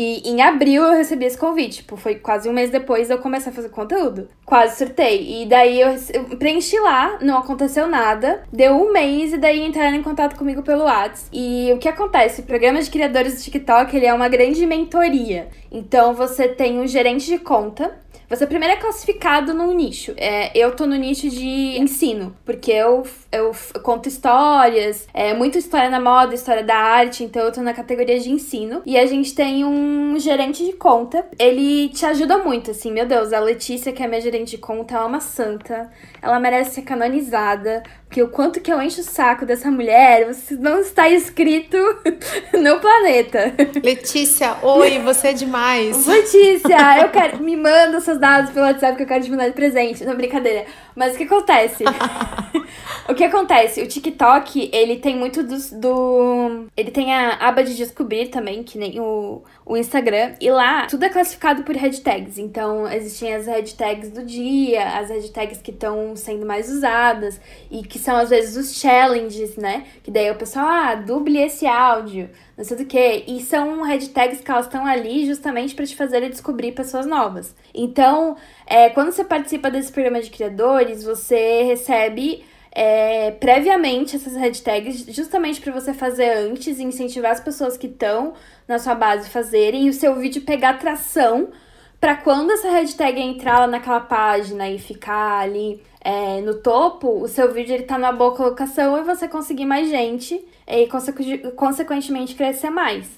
[0.00, 1.78] E em abril eu recebi esse convite.
[1.78, 4.28] Tipo, foi quase um mês depois de eu começar a fazer conteúdo.
[4.46, 5.42] Quase surtei.
[5.42, 5.92] E daí eu
[6.38, 8.44] preenchi lá, não aconteceu nada.
[8.52, 11.28] Deu um mês e daí entraram em contato comigo pelo WhatsApp.
[11.32, 12.42] E o que acontece?
[12.42, 15.48] O programa de criadores do TikTok, ele é uma grande mentoria.
[15.68, 17.98] Então você tem um gerente de conta.
[18.28, 20.12] Você primeiro é classificado num nicho.
[20.16, 23.52] É, eu tô no nicho de ensino, porque eu, eu
[23.82, 28.20] conto histórias, é, muita história na moda, história da arte, então eu tô na categoria
[28.20, 28.82] de ensino.
[28.84, 33.32] E a gente tem um gerente de conta, ele te ajuda muito, assim, meu Deus,
[33.32, 35.90] a Letícia, que é minha gerente de conta, é uma santa,
[36.20, 40.54] ela merece ser canonizada, porque o quanto que eu encho o saco dessa mulher, você
[40.56, 41.76] não está escrito
[42.54, 43.52] no planeta.
[43.82, 46.06] Letícia, oi, você é demais.
[46.06, 47.42] Letícia, eu quero.
[47.42, 50.04] Me manda seus dados pelo WhatsApp que eu quero te mandar de presente.
[50.04, 50.64] Não, brincadeira.
[50.96, 51.84] Mas o que acontece?
[53.08, 53.80] o que acontece?
[53.82, 56.66] O TikTok, ele tem muito dos- do.
[56.76, 60.32] Ele tem a aba de descobrir também, que nem o, o Instagram.
[60.40, 62.38] E lá, tudo é classificado por hashtags.
[62.38, 67.40] Então, existem as hashtags do dia, as hashtags que estão sendo mais usadas.
[67.70, 69.86] E que são, às vezes, os challenges, né?
[70.02, 72.28] Que daí o pessoal, ah, duble esse áudio
[72.58, 73.24] não sei do que.
[73.28, 77.54] E são hashtags que elas estão ali justamente para te fazerem descobrir pessoas novas.
[77.72, 78.36] Então,
[78.66, 85.60] é, quando você participa desse programa de criadores, você recebe é, previamente essas hashtags justamente
[85.60, 88.34] para você fazer antes e incentivar as pessoas que estão
[88.66, 91.50] na sua base fazerem e o seu vídeo pegar tração
[92.00, 97.28] para quando essa hashtag entrar lá naquela página e ficar ali é, no topo, o
[97.28, 102.34] seu vídeo ele tá numa boa colocação e você conseguir mais gente e consecu- consequentemente
[102.34, 103.08] crescer mais.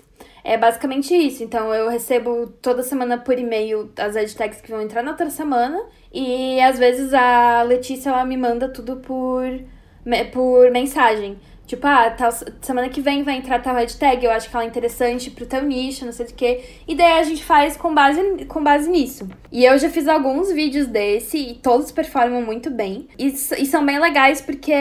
[0.42, 1.44] É basicamente isso.
[1.44, 5.80] Então eu recebo toda semana por e-mail as hashtags que vão entrar na outra semana
[6.12, 9.44] e às vezes a Letícia ela me manda tudo por,
[10.32, 11.38] por mensagem.
[11.70, 14.66] Tipo, ah, tal, semana que vem vai entrar tal hashtag, eu acho que ela é
[14.66, 16.64] interessante pro teu nicho, não sei o quê.
[16.88, 19.28] E daí a gente faz com base, com base nisso.
[19.52, 23.06] E eu já fiz alguns vídeos desse e todos performam muito bem.
[23.16, 24.74] E, e são bem legais porque,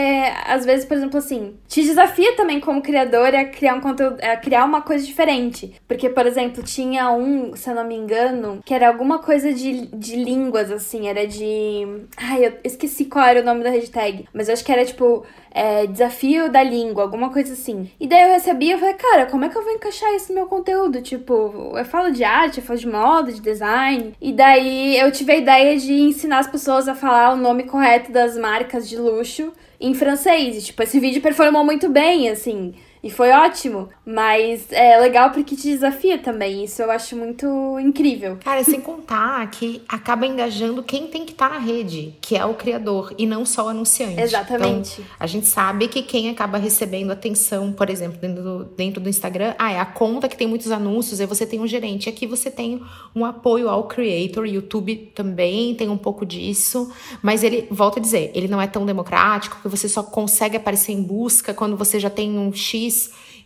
[0.48, 4.36] às vezes, por exemplo, assim, te desafia também como criador a criar um conteúdo, a
[4.38, 5.76] criar uma coisa diferente.
[5.88, 9.86] Porque, por exemplo, tinha um, se eu não me engano, que era alguma coisa de,
[9.96, 11.86] de línguas, assim, era de.
[12.18, 14.26] Ai, eu esqueci qual era o nome da hashtag.
[14.34, 17.90] Mas eu acho que era tipo é, desafio da língua, alguma coisa assim.
[18.00, 20.36] E daí eu recebi e falei, cara, como é que eu vou encaixar isso no
[20.36, 21.02] meu conteúdo?
[21.02, 24.14] Tipo, eu falo de arte, eu falo de moda, de design.
[24.22, 28.12] E daí eu tive a ideia de ensinar as pessoas a falar o nome correto
[28.12, 30.58] das marcas de luxo em francês.
[30.58, 32.74] E, tipo, esse vídeo performou muito bem, assim.
[33.02, 36.64] E foi ótimo, mas é legal porque te desafia também.
[36.66, 38.38] Isso eu acho muito incrível.
[38.44, 42.54] Cara, sem contar que acaba engajando quem tem que estar na rede, que é o
[42.54, 44.20] criador, e não só o anunciante.
[44.20, 45.02] Exatamente.
[45.02, 49.08] Então, a gente sabe que quem acaba recebendo atenção, por exemplo, dentro do, dentro do
[49.08, 52.10] Instagram, ah, é a conta que tem muitos anúncios, aí você tem um gerente.
[52.10, 52.82] Aqui você tem
[53.16, 56.92] um apoio ao creator, YouTube também tem um pouco disso,
[57.22, 60.92] mas ele, volto a dizer, ele não é tão democrático, que você só consegue aparecer
[60.92, 62.89] em busca quando você já tem um X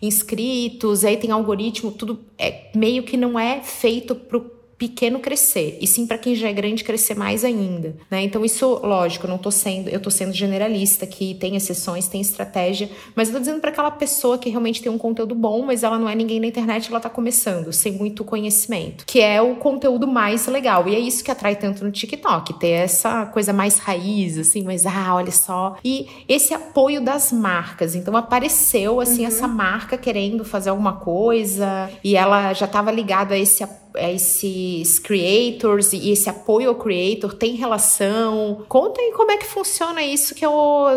[0.01, 4.41] inscritos, aí tem algoritmo, tudo é meio que não é feito pro
[4.77, 8.21] pequeno crescer, e sim para quem já é grande crescer mais ainda, né?
[8.23, 12.19] Então isso, lógico, eu não tô sendo, eu tô sendo generalista que tem exceções, tem
[12.21, 15.83] estratégia, mas eu tô dizendo para aquela pessoa que realmente tem um conteúdo bom, mas
[15.83, 19.55] ela não é ninguém na internet, ela tá começando, sem muito conhecimento, que é o
[19.55, 20.87] conteúdo mais legal.
[20.87, 24.85] E é isso que atrai tanto no TikTok, ter essa coisa mais raiz, assim, mas
[24.85, 25.77] ah, olha só.
[25.83, 27.95] E esse apoio das marcas.
[27.95, 29.27] Então apareceu assim Uhum.
[29.27, 34.99] essa marca querendo fazer alguma coisa e ela já estava ligada a esse a esses
[34.99, 38.63] creators e esse apoio ao creator tem relação?
[38.67, 40.51] Contem como é que funciona isso que eu,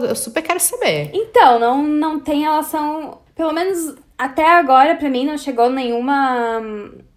[0.09, 1.11] eu super quero saber.
[1.13, 3.19] Então, não, não tem relação.
[3.35, 6.63] Pelo menos até agora, para mim, não chegou nenhuma,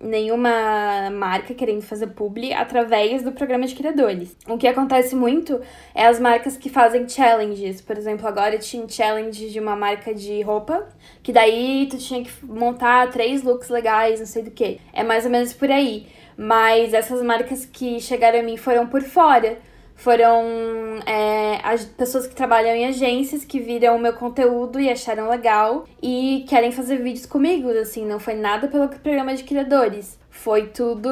[0.02, 4.36] nenhuma marca querendo fazer publi através do programa de criadores.
[4.46, 5.62] O que acontece muito
[5.96, 7.80] é as marcas que fazem challenges.
[7.80, 10.90] Por exemplo, agora tinha um challenge de uma marca de roupa,
[11.24, 14.82] que daí tu tinha que montar três looks legais, não sei do que.
[14.92, 16.06] É mais ou menos por aí.
[16.36, 19.58] Mas essas marcas que chegaram a mim foram por fora
[20.00, 25.30] foram é, as pessoas que trabalham em agências que viram o meu conteúdo e acharam
[25.30, 30.18] legal e querem fazer vídeos comigo, assim, não foi nada pelo programa de criadores.
[30.30, 31.10] Foi tudo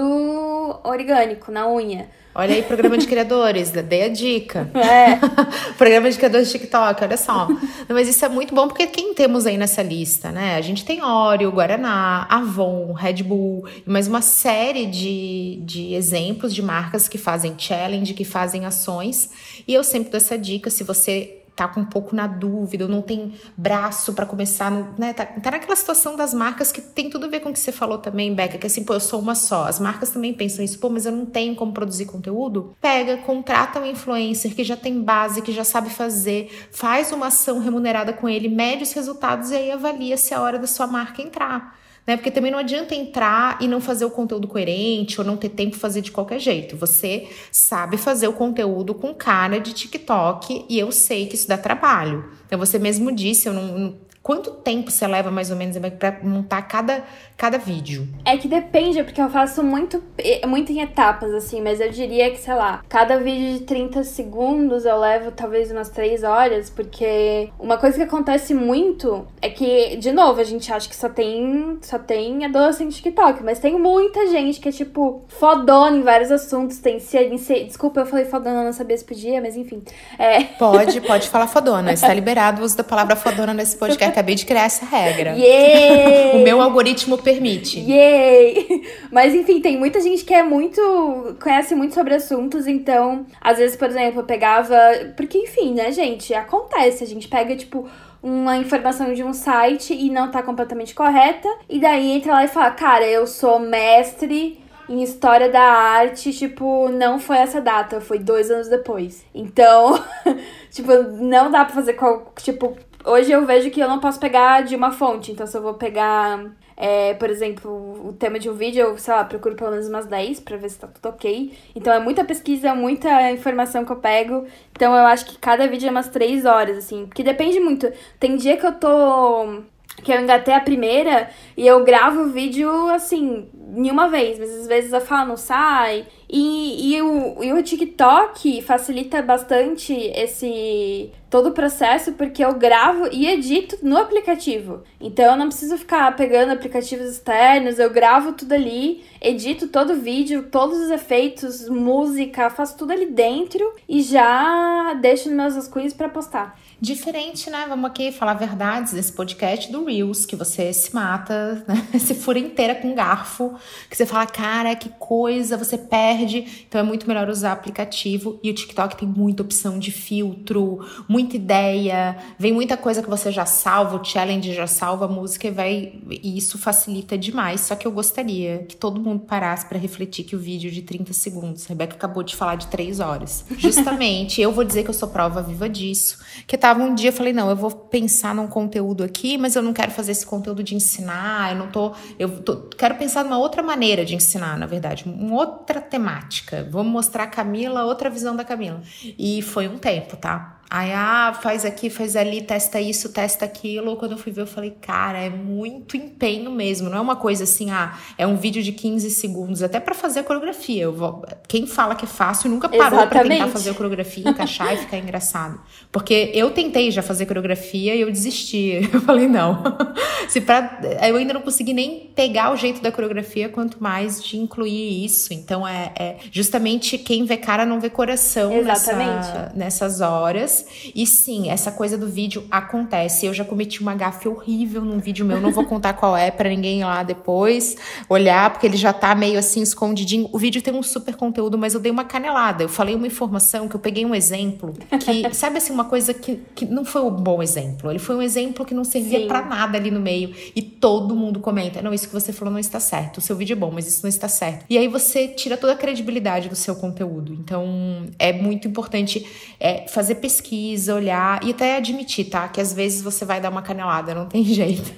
[0.85, 2.09] orgânico, na unha.
[2.39, 4.69] Olha aí, programa de criadores, dei a dica.
[4.75, 5.17] É.
[5.75, 7.47] programa de criadores de TikTok, olha só.
[7.47, 10.55] Não, mas isso é muito bom porque quem temos aí nessa lista, né?
[10.55, 16.61] A gente tem Oreo, Guaraná, Avon, Red Bull, mais uma série de, de exemplos de
[16.61, 19.31] marcas que fazem challenge, que fazem ações.
[19.67, 23.01] E eu sempre dou essa dica, se você tá com um pouco na dúvida, não
[23.01, 25.11] tem braço para começar, né?
[25.11, 27.71] Tá, tá, naquela situação das marcas que tem tudo a ver com o que você
[27.71, 29.65] falou também, Beca, que assim, pô, eu sou uma só.
[29.65, 32.77] As marcas também pensam isso, pô, mas eu não tenho como produzir conteúdo.
[32.79, 37.57] Pega, contrata um influencer que já tem base, que já sabe fazer, faz uma ação
[37.57, 40.85] remunerada com ele, mede os resultados e aí avalia se é a hora da sua
[40.85, 41.75] marca entrar
[42.07, 42.15] né?
[42.15, 45.73] Porque também não adianta entrar e não fazer o conteúdo coerente ou não ter tempo
[45.73, 46.77] de fazer de qualquer jeito.
[46.77, 51.57] Você sabe fazer o conteúdo com cara de TikTok e eu sei que isso dá
[51.57, 52.31] trabalho.
[52.45, 53.95] Então você mesmo disse, eu não,
[54.27, 57.01] Quanto tempo você leva mais ou menos para montar cada,
[57.37, 58.05] cada vídeo?
[58.25, 60.03] É que depende, porque eu faço muito,
[60.45, 64.83] muito em etapas, assim, mas eu diria que, sei lá, cada vídeo de 30 segundos
[64.83, 70.11] eu levo talvez umas 3 horas, porque uma coisa que acontece muito é que, de
[70.11, 74.59] novo, a gente acha que só tem, só tem adolescente TikTok, mas tem muita gente
[74.59, 77.17] que é, tipo, fodona em vários assuntos, tem se,
[77.63, 79.81] Desculpa, eu falei fodona, não sabia se podia, mas enfim.
[80.19, 80.43] É...
[80.43, 84.45] Pode, pode falar fodona, está liberado o uso da palavra fodona nesse podcast acabei de
[84.45, 85.31] criar essa regra.
[85.31, 86.33] Yay!
[86.41, 87.79] o meu algoritmo permite.
[87.79, 88.83] Yay!
[89.11, 91.37] Mas enfim, tem muita gente que é muito.
[91.39, 94.75] conhece muito sobre assuntos, então, às vezes, por exemplo, eu pegava.
[95.15, 96.33] Porque, enfim, né, gente?
[96.33, 97.03] Acontece.
[97.03, 97.87] A gente pega, tipo
[98.23, 101.47] uma informação de um site e não tá completamente correta.
[101.69, 104.59] E daí entra lá e fala: Cara, eu sou mestre
[104.89, 109.25] em história da arte, tipo, não foi essa data, foi dois anos depois.
[109.35, 110.01] Então,
[110.71, 110.91] tipo,
[111.21, 112.77] não dá pra fazer qual, tipo,
[113.07, 115.31] hoje eu vejo que eu não posso pegar de uma fonte.
[115.31, 116.45] Então, se eu vou pegar,
[116.75, 120.05] é, por exemplo, o tema de um vídeo, eu, sei lá, procuro pelo menos umas
[120.05, 121.53] 10 pra ver se tá tudo ok.
[121.75, 124.45] Então, é muita pesquisa, muita informação que eu pego.
[124.71, 127.05] Então, eu acho que cada vídeo é umas 3 horas, assim.
[127.05, 127.91] Porque depende muito.
[128.19, 129.63] Tem dia que eu tô
[130.03, 134.67] que eu engatei a primeira e eu gravo o vídeo assim, nenhuma vez, mas às
[134.67, 136.05] vezes eu falo, não sai.
[136.29, 143.07] E, e, o, e o TikTok facilita bastante esse todo o processo porque eu gravo
[143.11, 144.83] e edito no aplicativo.
[144.99, 149.99] Então eu não preciso ficar pegando aplicativos externos, eu gravo tudo ali, edito todo o
[149.99, 156.09] vídeo, todos os efeitos, música, faço tudo ali dentro e já deixo meus rascunhos para
[156.09, 156.57] postar.
[156.79, 157.65] Diferente, né?
[157.67, 161.87] Vamos aqui falar verdades desse podcast do Reels, que você se mata, né?
[161.97, 163.55] Se fura inteira com garfo,
[163.89, 166.65] que você fala, cara, que coisa, você perde.
[166.67, 168.39] Então é muito melhor usar aplicativo.
[168.43, 170.85] E o TikTok tem muita opção de filtro,
[171.27, 175.47] muita ideia, vem muita coisa que você já salva, o challenge já salva a música
[175.47, 175.93] e vai.
[176.09, 177.61] E isso facilita demais.
[177.61, 181.11] Só que eu gostaria que todo mundo parasse para refletir que o vídeo de 30
[181.11, 183.45] segundos, a Rebeca acabou de falar de 3 horas.
[183.57, 186.19] Justamente, eu vou dizer que eu sou prova viva disso.
[186.47, 189.73] Que tava um dia, falei, não, eu vou pensar num conteúdo aqui, mas eu não
[189.73, 193.61] quero fazer esse conteúdo de ensinar, eu não tô, eu tô, quero pensar numa outra
[193.61, 196.67] maneira de ensinar, na verdade, uma outra temática.
[196.71, 198.81] Vamos mostrar a Camila, outra visão da Camila.
[199.17, 200.56] E foi um tempo, tá?
[200.69, 203.95] Aí, ah, faz aqui, faz ali, testa isso, testa aquilo.
[203.95, 206.89] Quando eu fui ver, eu falei, cara, é muito empenho mesmo.
[206.89, 210.19] Não é uma coisa assim, ah, é um vídeo de 15 segundos, até para fazer
[210.19, 210.83] a coreografia.
[210.83, 211.25] Eu vou...
[211.47, 214.97] Quem fala que é fácil nunca parou para tentar fazer a coreografia, encaixar e ficar
[214.97, 215.57] engraçado.
[215.89, 218.89] Porque eu tentei já fazer coreografia e eu desisti.
[218.97, 219.63] Eu falei, não.
[220.27, 220.79] Se pra...
[221.07, 225.33] Eu ainda não consegui nem pegar o jeito da coreografia, quanto mais de incluir isso.
[225.33, 230.56] Então, é, é justamente quem vê cara não vê coração nessa, nessas horas.
[230.93, 233.25] E sim, essa coisa do vídeo acontece.
[233.25, 236.49] Eu já cometi uma gafe horrível num vídeo meu, não vou contar qual é para
[236.49, 237.75] ninguém ir lá depois
[238.09, 240.29] olhar, porque ele já tá meio assim escondidinho.
[240.31, 242.63] O vídeo tem um super conteúdo, mas eu dei uma canelada.
[242.63, 246.39] Eu falei uma informação que eu peguei um exemplo que, sabe assim, uma coisa que,
[246.55, 247.89] que não foi um bom exemplo.
[247.91, 250.33] Ele foi um exemplo que não servia para nada ali no meio.
[250.55, 253.17] E todo mundo comenta: não, isso que você falou não está certo.
[253.17, 254.65] O seu vídeo é bom, mas isso não está certo.
[254.69, 257.33] E aí você tira toda a credibilidade do seu conteúdo.
[257.33, 259.25] Então é muito importante
[259.59, 262.47] é, fazer pesquisa pesquisa, olhar e até admitir, tá?
[262.47, 264.91] Que às vezes você vai dar uma canelada, não tem jeito.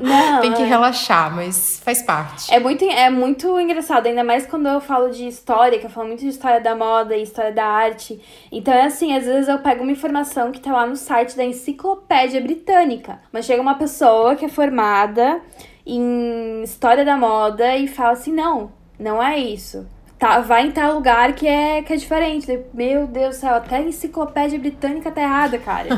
[0.00, 0.66] Não, tem que é.
[0.66, 2.52] relaxar, mas faz parte.
[2.52, 6.08] É muito, é muito engraçado, ainda mais quando eu falo de história, que eu falo
[6.08, 8.20] muito de história da moda e história da arte.
[8.50, 11.44] Então é assim, às vezes eu pego uma informação que tá lá no site da
[11.44, 13.20] Enciclopédia Britânica.
[13.32, 15.40] Mas chega uma pessoa que é formada
[15.86, 19.86] em história da moda e fala assim: não, não é isso.
[20.18, 22.58] Tá, vai em tal lugar que é, que é diferente.
[22.72, 25.88] Meu Deus do céu, até a enciclopédia britânica tá errada, cara.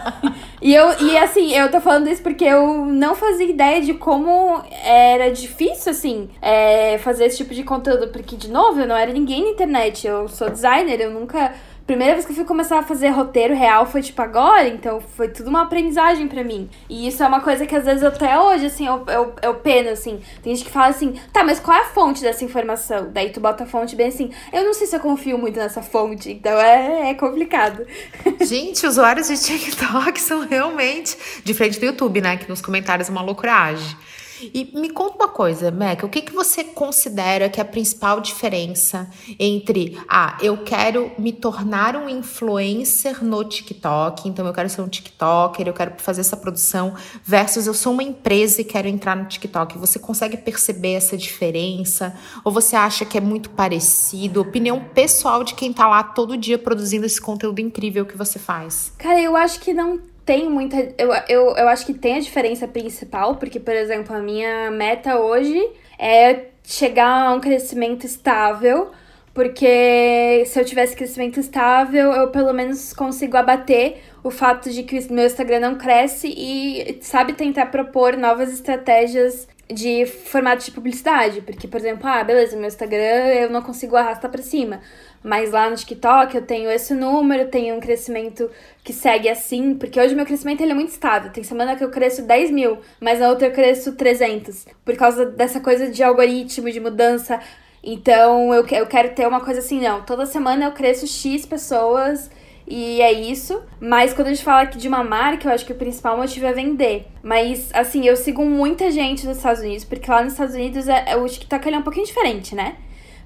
[0.60, 4.62] e, eu, e assim, eu tô falando isso porque eu não fazia ideia de como
[4.84, 8.08] era difícil, assim, é, fazer esse tipo de conteúdo.
[8.08, 10.06] Porque, de novo, eu não era ninguém na internet.
[10.06, 11.54] Eu sou designer, eu nunca
[11.86, 15.28] primeira vez que eu fui começar a fazer roteiro real foi tipo agora, então foi
[15.28, 16.68] tudo uma aprendizagem para mim.
[16.88, 19.90] E isso é uma coisa que às vezes até hoje, assim, eu, eu, eu peno,
[19.90, 20.20] assim.
[20.42, 23.10] Tem gente que fala assim, tá, mas qual é a fonte dessa informação?
[23.12, 25.82] Daí tu bota a fonte bem assim, eu não sei se eu confio muito nessa
[25.82, 27.86] fonte, então é, é complicado.
[28.40, 32.36] Gente, usuários de TikTok são realmente diferente do YouTube, né?
[32.36, 33.96] Que nos comentários é uma loucuragem.
[34.40, 38.20] E me conta uma coisa, Meca, o que, que você considera que é a principal
[38.20, 39.08] diferença
[39.38, 44.88] entre, ah, eu quero me tornar um influencer no TikTok, então eu quero ser um
[44.88, 49.26] TikToker, eu quero fazer essa produção, versus eu sou uma empresa e quero entrar no
[49.26, 49.78] TikTok.
[49.78, 52.14] Você consegue perceber essa diferença?
[52.44, 54.40] Ou você acha que é muito parecido?
[54.40, 58.92] Opinião pessoal de quem tá lá todo dia produzindo esse conteúdo incrível que você faz.
[58.98, 60.76] Cara, eu acho que não tem muita.
[60.98, 65.18] Eu, eu, eu acho que tem a diferença principal, porque, por exemplo, a minha meta
[65.18, 65.60] hoje
[65.98, 68.90] é chegar a um crescimento estável.
[69.34, 74.96] Porque se eu tivesse crescimento estável, eu pelo menos consigo abater o fato de que
[74.96, 81.40] o meu Instagram não cresce e sabe tentar propor novas estratégias de formato de publicidade.
[81.40, 84.80] Porque, por exemplo, ah, beleza, meu Instagram eu não consigo arrastar para cima.
[85.22, 88.50] Mas lá no TikTok eu tenho esse número, tenho um crescimento
[88.82, 91.30] que segue assim, porque hoje meu crescimento ele é muito estável.
[91.32, 94.66] Tem semana que eu cresço 10 mil, mas na outra eu cresço 300.
[94.84, 97.40] Por causa dessa coisa de algoritmo, de mudança.
[97.82, 100.02] Então eu, eu quero ter uma coisa assim, não.
[100.02, 102.30] Toda semana eu cresço X pessoas
[102.66, 103.62] e é isso.
[103.80, 106.46] Mas quando a gente fala aqui de uma marca, eu acho que o principal motivo
[106.46, 107.06] é vender.
[107.22, 111.04] Mas, assim, eu sigo muita gente nos Estados Unidos, porque lá nos Estados Unidos é,
[111.08, 112.76] é o TikTok ele é um pouquinho diferente, né?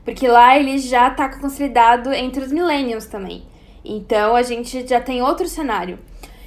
[0.05, 3.45] Porque lá ele já tá consolidado entre os millennials também.
[3.85, 5.99] Então a gente já tem outro cenário.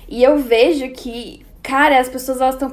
[0.07, 2.69] E eu vejo que, cara, as pessoas elas estão.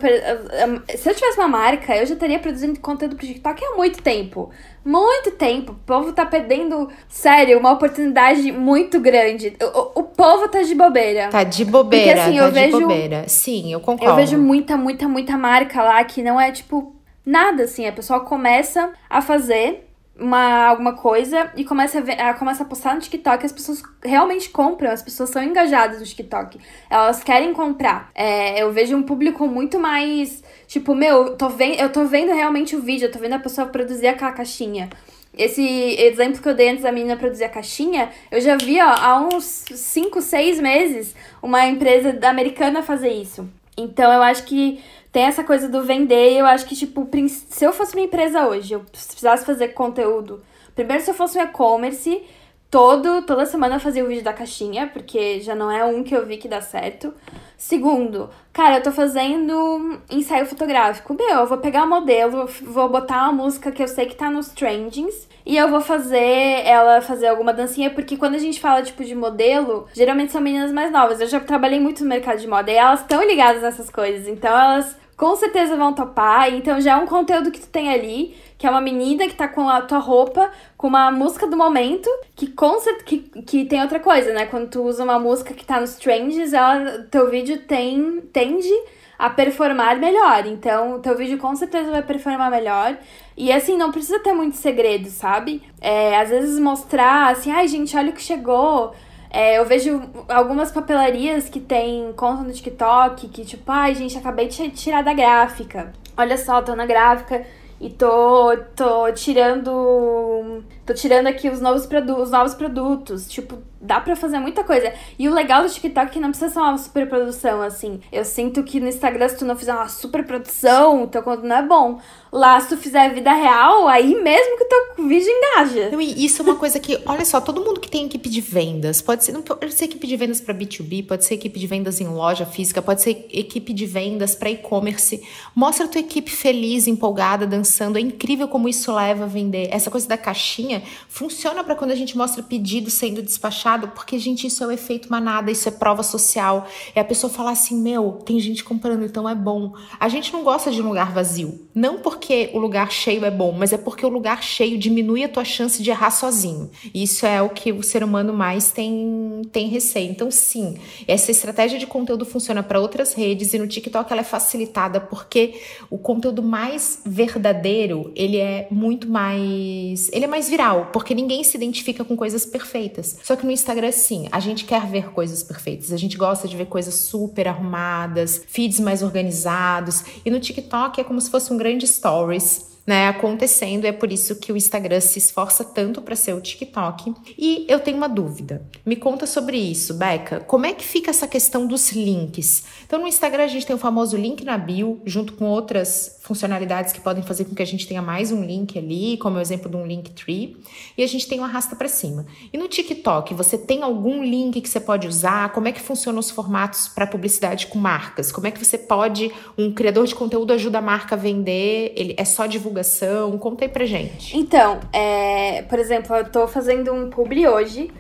[0.97, 4.51] Se eu tivesse uma marca, eu já estaria produzindo conteúdo pro TikTok há muito tempo.
[4.85, 5.73] Muito tempo.
[5.73, 9.57] O povo tá perdendo, sério, uma oportunidade muito grande.
[9.61, 11.29] O, o povo tá de bobeira.
[11.29, 12.07] Tá de bobeira.
[12.07, 12.81] Porque assim, tá eu vejo.
[12.81, 13.25] Bobeira.
[13.29, 14.13] Sim, eu concordo.
[14.13, 17.87] Eu vejo muita, muita, muita marca lá que não é tipo nada assim.
[17.87, 19.88] A pessoa começa a fazer
[20.19, 23.83] uma, alguma coisa e começa a, ver, a, começa a postar no TikTok, as pessoas
[24.05, 26.59] realmente compram, as pessoas são engajadas no TikTok.
[26.91, 28.11] Elas querem comprar.
[28.15, 30.43] É, eu vejo um público muito mais.
[30.67, 33.69] Tipo, meu, tô vendo, eu tô vendo realmente o vídeo, eu tô vendo a pessoa
[33.69, 34.91] produzir aquela caixinha.
[35.37, 38.89] Esse exemplo que eu dei antes da menina produzir a caixinha, eu já vi ó,
[38.89, 43.49] há uns 5, 6 meses uma empresa americana fazer isso.
[43.77, 44.83] Então eu acho que
[45.19, 46.37] tem essa coisa do vender.
[46.37, 50.41] Eu acho que, tipo, se eu fosse uma empresa hoje, eu precisasse fazer conteúdo.
[50.77, 52.23] Primeiro, se eu fosse um e-commerce,
[52.71, 56.15] todo, toda semana eu fazia o vídeo da caixinha, porque já não é um que
[56.15, 57.13] eu vi que dá certo.
[57.57, 61.13] Segundo, cara, eu tô fazendo ensaio fotográfico.
[61.15, 64.31] Meu, eu vou pegar o modelo, vou botar uma música que eu sei que tá
[64.31, 68.85] nos trendings e eu vou fazer ela fazer alguma dancinha, porque quando a gente fala,
[68.85, 71.21] tipo, de modelo, geralmente são meninas mais novas.
[71.21, 74.49] Eu já trabalhei muito no mercado de moda e elas estão ligadas nessas coisas, então
[74.57, 76.55] elas com certeza vão topar.
[76.55, 79.49] Então já é um conteúdo que tu tem ali, que é uma menina que tá
[79.49, 83.99] com a tua roupa, com uma música do momento, que com que, que tem outra
[83.99, 84.47] coisa, né?
[84.47, 88.73] Quando tu usa uma música que tá nos trends, ela, teu vídeo tem, tende
[89.19, 90.47] a performar melhor.
[90.47, 92.97] Então, teu vídeo com certeza vai performar melhor.
[93.37, 95.61] E assim, não precisa ter muito segredo, sabe?
[95.81, 98.95] É, às vezes mostrar assim, ai gente, olha o que chegou.
[99.31, 104.49] É, eu vejo algumas papelarias que tem conta no TikTok que, tipo, ai, gente, acabei
[104.49, 105.93] de tirar da gráfica.
[106.17, 107.45] Olha só, tô na gráfica
[107.81, 110.65] e tô, tô tirando.
[110.89, 111.87] Tô tirando aqui os novos,
[112.19, 113.29] os novos produtos.
[113.29, 114.91] Tipo, dá pra fazer muita coisa.
[115.19, 118.01] E o legal do TikTok é que não precisa ser uma super produção, assim.
[118.11, 121.57] Eu sinto que no Instagram, se tu não fizer uma super produção, teu conteúdo não
[121.57, 122.01] é bom.
[122.33, 125.91] Lá, se tu fizer vida real, aí mesmo que teu vídeo engaja.
[125.95, 129.03] E isso é uma coisa que, olha só, todo mundo que tem equipe de vendas,
[129.03, 132.01] pode ser, não pode ser equipe de vendas para B2B, pode ser equipe de vendas
[132.01, 135.23] em loja física, pode ser equipe de vendas para e-commerce.
[135.55, 137.99] Mostra a tua equipe feliz, empolgada, dançando.
[137.99, 139.69] É incrível como isso leva a vender.
[139.71, 140.78] Essa coisa da caixinha
[141.09, 145.11] funciona para quando a gente mostra pedido sendo despachado, porque, gente, isso é o efeito
[145.11, 146.67] manada, isso é prova social.
[146.95, 149.73] É a pessoa falar assim: meu, tem gente comprando, então é bom.
[149.99, 151.69] A gente não gosta de um lugar vazio.
[151.75, 155.29] Não porque o lugar cheio é bom, mas é porque o lugar cheio diminui a
[155.29, 156.71] tua chance de errar sozinho.
[156.95, 160.11] Isso é o que o ser humano mais tem, tem receio.
[160.11, 160.77] Então, sim,
[161.07, 165.61] essa estratégia de conteúdo funciona para outras redes e no TikTok ela é facilitada porque
[165.89, 171.57] o conteúdo mais verdadeiro, ele é muito mais, ele é mais viral, porque ninguém se
[171.57, 173.19] identifica com coisas perfeitas.
[173.23, 175.93] Só que no Instagram sim, a gente quer ver coisas perfeitas.
[175.93, 180.05] A gente gosta de ver coisas super arrumadas, feeds mais organizados.
[180.25, 183.85] E no TikTok é como se fosse um grande stories né, acontecendo.
[183.85, 187.13] É por isso que o Instagram se esforça tanto para ser o TikTok.
[187.37, 188.63] E eu tenho uma dúvida.
[188.87, 190.41] Me conta sobre isso, Beca.
[190.41, 192.65] Como é que fica essa questão dos links?
[192.87, 196.93] Então, no Instagram a gente tem o famoso link na bio, junto com outras funcionalidades
[196.93, 199.71] que podem fazer com que a gente tenha mais um link ali, como o exemplo
[199.71, 200.59] de um link tree,
[200.97, 202.27] e a gente tem um arrasta para cima.
[202.53, 205.51] E no TikTok, você tem algum link que você pode usar?
[205.53, 208.31] Como é que funcionam os formatos para publicidade com marcas?
[208.31, 211.95] Como é que você pode, um criador de conteúdo ajuda a marca a vender?
[211.97, 213.39] Ele é só divulgação?
[213.39, 214.37] Conta aí pra gente.
[214.37, 217.91] Então, é, por exemplo, eu tô fazendo um publi hoje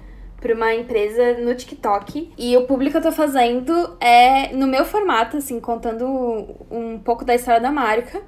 [0.40, 2.32] para uma empresa no TikTok.
[2.38, 6.06] E o público que eu tô fazendo é no meu formato, assim, contando
[6.70, 8.22] um pouco da história da marca.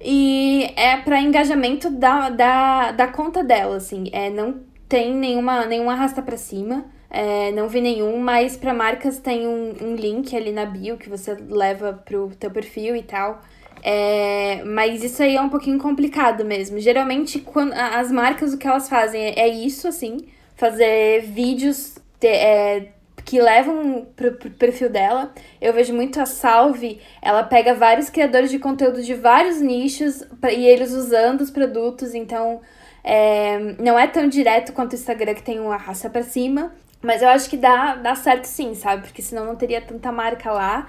[0.00, 4.10] E é para engajamento da, da, da conta dela, assim.
[4.12, 6.84] É, não tem nenhuma, nenhuma arrasta para cima.
[7.08, 11.08] É, não vi nenhum, mas para marcas tem um, um link ali na bio que
[11.08, 13.40] você leva pro teu perfil e tal.
[13.84, 16.80] É, mas isso aí é um pouquinho complicado mesmo.
[16.80, 20.26] Geralmente, quando, as marcas, o que elas fazem é, é isso, assim
[20.62, 22.92] fazer vídeos de, é,
[23.24, 25.34] que levam pro, pro perfil dela.
[25.60, 30.52] Eu vejo muito a Salve, ela pega vários criadores de conteúdo de vários nichos pra,
[30.52, 32.60] e eles usando os produtos, então
[33.02, 36.72] é, não é tão direto quanto o Instagram que tem uma raça para cima.
[37.02, 39.02] Mas eu acho que dá, dá certo sim, sabe?
[39.02, 40.88] Porque senão não teria tanta marca lá.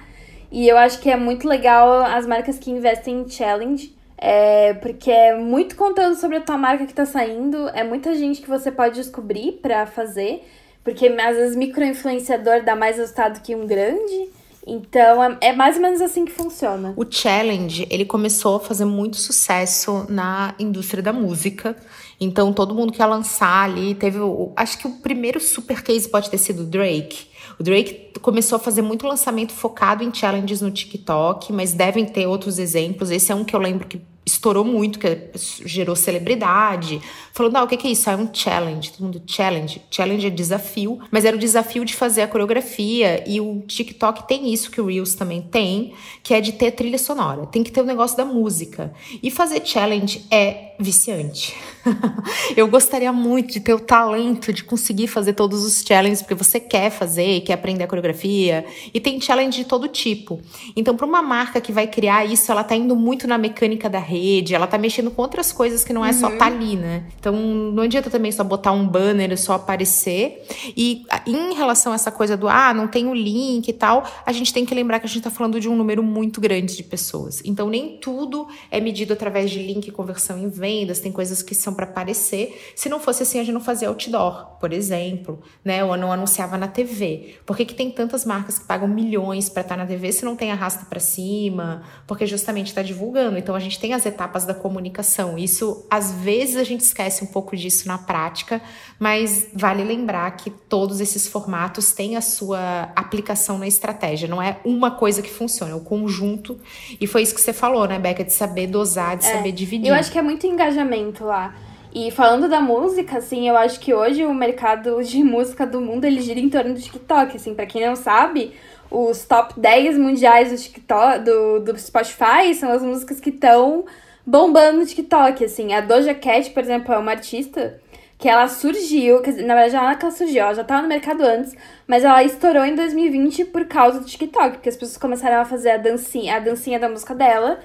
[0.52, 3.92] E eu acho que é muito legal as marcas que investem em challenge.
[4.16, 8.40] É, porque é muito conteúdo sobre a tua marca que tá saindo, é muita gente
[8.40, 10.44] que você pode descobrir para fazer,
[10.82, 14.30] porque às vezes micro-influenciador dá mais resultado que um grande.
[14.66, 16.94] Então, é, é mais ou menos assim que funciona.
[16.96, 21.76] O challenge, ele começou a fazer muito sucesso na indústria da música.
[22.18, 26.08] Então, todo mundo que ia lançar ali, teve, o, acho que o primeiro super case
[26.08, 27.33] pode ter sido Drake.
[27.58, 32.26] O Drake começou a fazer muito lançamento focado em challenges no TikTok, mas devem ter
[32.26, 33.10] outros exemplos.
[33.10, 35.30] Esse é um que eu lembro que estourou muito, que
[35.64, 37.00] gerou celebridade.
[37.32, 38.08] Falou, não, o que, que é isso?
[38.08, 38.92] É um challenge.
[38.92, 39.82] Todo mundo, challenge.
[39.90, 43.22] Challenge é desafio, mas era o desafio de fazer a coreografia.
[43.28, 46.98] E o TikTok tem isso, que o Reels também tem, que é de ter trilha
[46.98, 47.46] sonora.
[47.46, 48.92] Tem que ter o um negócio da música.
[49.22, 51.54] E fazer challenge é viciante.
[52.56, 56.58] eu gostaria muito de ter o talento de conseguir fazer todos os challenges, porque você
[56.58, 58.64] quer fazer, quer aprender a coreografia.
[58.92, 60.40] E tem challenge de todo tipo.
[60.76, 63.98] Então, para uma marca que vai criar isso, ela tá indo muito na mecânica da
[63.98, 64.13] rede,
[64.52, 66.14] ela tá mexendo com outras coisas que não é uhum.
[66.14, 67.04] só tá ali, né?
[67.18, 70.44] Então, não adianta também só botar um banner e só aparecer.
[70.76, 74.32] E em relação a essa coisa do, ah, não tem o link e tal, a
[74.32, 76.82] gente tem que lembrar que a gente tá falando de um número muito grande de
[76.82, 77.40] pessoas.
[77.44, 81.72] Então, nem tudo é medido através de link conversão em vendas, tem coisas que são
[81.72, 82.72] para aparecer.
[82.76, 85.82] Se não fosse assim, a gente não fazia outdoor, por exemplo, né?
[85.84, 87.36] Ou não anunciava na TV.
[87.46, 90.24] Por que, que tem tantas marcas que pagam milhões para estar tá na TV se
[90.24, 91.82] não tem arrasta para cima?
[92.06, 93.38] Porque justamente está divulgando.
[93.38, 95.38] Então, a gente tem as etapas da comunicação.
[95.38, 98.60] Isso, às vezes, a gente esquece um pouco disso na prática,
[98.98, 104.28] mas vale lembrar que todos esses formatos têm a sua aplicação na estratégia.
[104.28, 106.58] Não é uma coisa que funciona, é o conjunto.
[107.00, 108.24] E foi isso que você falou, né, Beca?
[108.24, 109.88] De saber dosar, de é, saber dividir.
[109.88, 111.54] Eu acho que é muito engajamento lá.
[111.94, 116.04] E falando da música, assim, eu acho que hoje o mercado de música do mundo
[116.04, 117.36] ele gira em torno do TikTok.
[117.36, 118.52] Assim, para quem não sabe,
[118.94, 123.84] os top 10 mundiais do TikTok, do, do Spotify, são as músicas que estão
[124.24, 125.74] bombando no TikTok, assim.
[125.74, 127.80] A Doja Cat, por exemplo, é uma artista
[128.16, 130.88] que ela surgiu, dizer, na verdade não é que ela surgiu, ela já estava no
[130.88, 131.54] mercado antes,
[131.86, 135.72] mas ela estourou em 2020 por causa do TikTok, porque as pessoas começaram a fazer
[135.72, 137.58] a dancinha, a dancinha da música dela.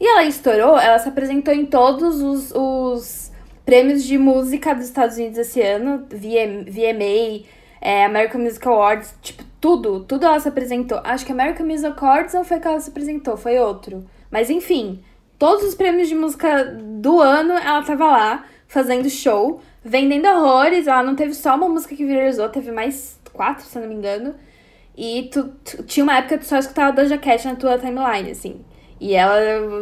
[0.00, 3.32] E ela estourou, ela se apresentou em todos os, os
[3.64, 7.46] prêmios de música dos Estados Unidos esse ano, VM, VMA,
[7.80, 11.00] é, American Music Awards, tipo, tudo, tudo ela se apresentou.
[11.04, 14.04] Acho que American Music Awards não foi que ela se apresentou, foi outro.
[14.28, 15.04] Mas enfim,
[15.38, 18.44] todos os prêmios de música do ano ela tava lá.
[18.66, 20.88] fazendo show, vendendo horrores.
[20.88, 23.94] Ela não teve só uma música que viralizou, teve mais quatro, se eu não me
[23.94, 24.34] engano.
[24.96, 28.30] E tu, tu, tinha uma época que tu só escutava Doja Cat na tua timeline,
[28.32, 28.64] assim.
[29.00, 29.36] E ela,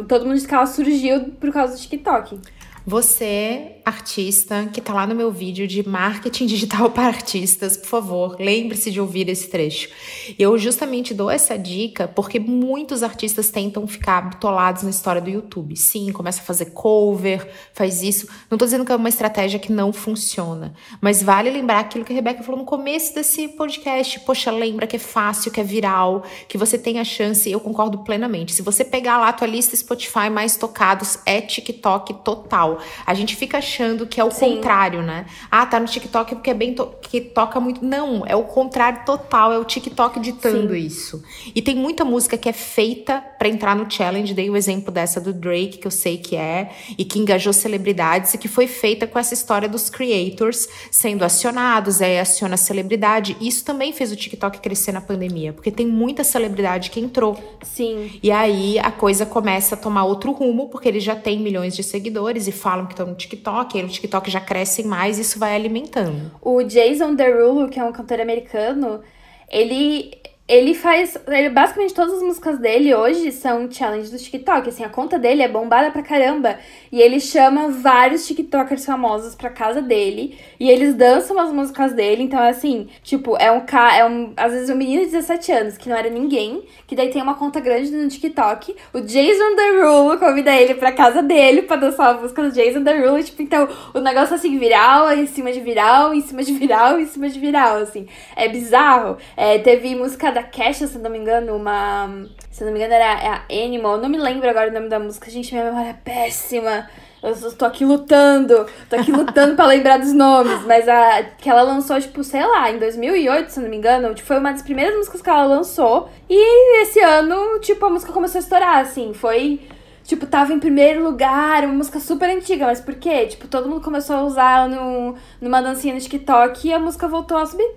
[0.07, 2.39] todo mundo disse que ela surgiu por causa do TikTok.
[2.85, 8.37] Você, artista, que tá lá no meu vídeo de marketing digital para artistas, por favor,
[8.39, 9.89] lembre-se de ouvir esse trecho.
[10.37, 15.75] Eu justamente dou essa dica porque muitos artistas tentam ficar bitolados na história do YouTube.
[15.75, 18.27] Sim, começa a fazer cover, faz isso.
[18.49, 22.11] Não tô dizendo que é uma estratégia que não funciona, mas vale lembrar aquilo que
[22.11, 24.19] a Rebeca falou no começo desse podcast.
[24.21, 27.99] Poxa, lembra que é fácil, que é viral, que você tem a chance, eu concordo
[27.99, 28.53] plenamente.
[28.53, 32.70] Se você pegar lá a tua lista Spotify mais tocados, é TikTok total.
[33.05, 34.55] A gente fica achando que é o Sim.
[34.55, 35.25] contrário, né?
[35.49, 37.83] Ah, tá no TikTok porque é bem to que toca muito.
[37.83, 40.79] Não, é o contrário total, é o TikTok ditando Sim.
[40.79, 41.23] isso.
[41.53, 45.19] E tem muita música que é feita para entrar no challenge, dei o exemplo dessa
[45.19, 49.07] do Drake, que eu sei que é, e que engajou celebridades e que foi feita
[49.07, 53.35] com essa história dos creators sendo acionados, aí aciona a celebridade.
[53.41, 57.37] Isso também fez o TikTok crescer na pandemia, porque tem muita celebridade que entrou.
[57.63, 58.11] Sim.
[58.21, 61.83] E aí a coisa começa a tomar outro rumo, porque ele já tem milhões de
[61.83, 65.55] seguidores e falam que estão no TikTok, aí no TikTok já crescem mais isso vai
[65.55, 66.31] alimentando.
[66.41, 69.01] O Jason Derulo, que é um cantor americano,
[69.49, 70.11] ele
[70.51, 71.17] ele faz.
[71.29, 74.67] Ele, basicamente todas as músicas dele hoje são challenge do TikTok.
[74.67, 76.59] Assim, a conta dele é bombada pra caramba.
[76.91, 80.37] E ele chama vários TikTokers famosos pra casa dele.
[80.59, 82.23] E eles dançam as músicas dele.
[82.23, 83.95] Então, assim, tipo, é um cara.
[83.95, 86.63] É um, às vezes um menino de 17 anos que não era ninguém.
[86.85, 88.75] Que daí tem uma conta grande no TikTok.
[88.93, 93.23] O Jason Derulo convida ele pra casa dele pra dançar a música do Jason Derulo.
[93.23, 97.05] Tipo, então, o negócio assim, viral, em cima de viral, em cima de viral, em
[97.05, 98.05] cima de viral, assim.
[98.35, 99.17] É bizarro.
[99.37, 102.27] É, teve música da da Kesha, se não me engano, uma.
[102.49, 103.97] Se não me engano, era a Animal.
[103.97, 105.29] Não me lembro agora o nome da música.
[105.29, 106.89] Gente, minha memória é péssima.
[107.21, 111.61] Eu tô aqui lutando, tô aqui lutando pra lembrar dos nomes, mas a que ela
[111.61, 114.95] lançou, tipo, sei lá, em 2008, se não me engano, tipo, foi uma das primeiras
[114.95, 116.09] músicas que ela lançou.
[116.27, 119.61] E esse ano, tipo, a música começou a estourar, assim, foi
[120.03, 123.27] tipo, tava em primeiro lugar, uma música super antiga, mas por quê?
[123.27, 127.37] Tipo, todo mundo começou a usar no, numa dancinha no TikTok e a música voltou
[127.37, 127.69] a subir.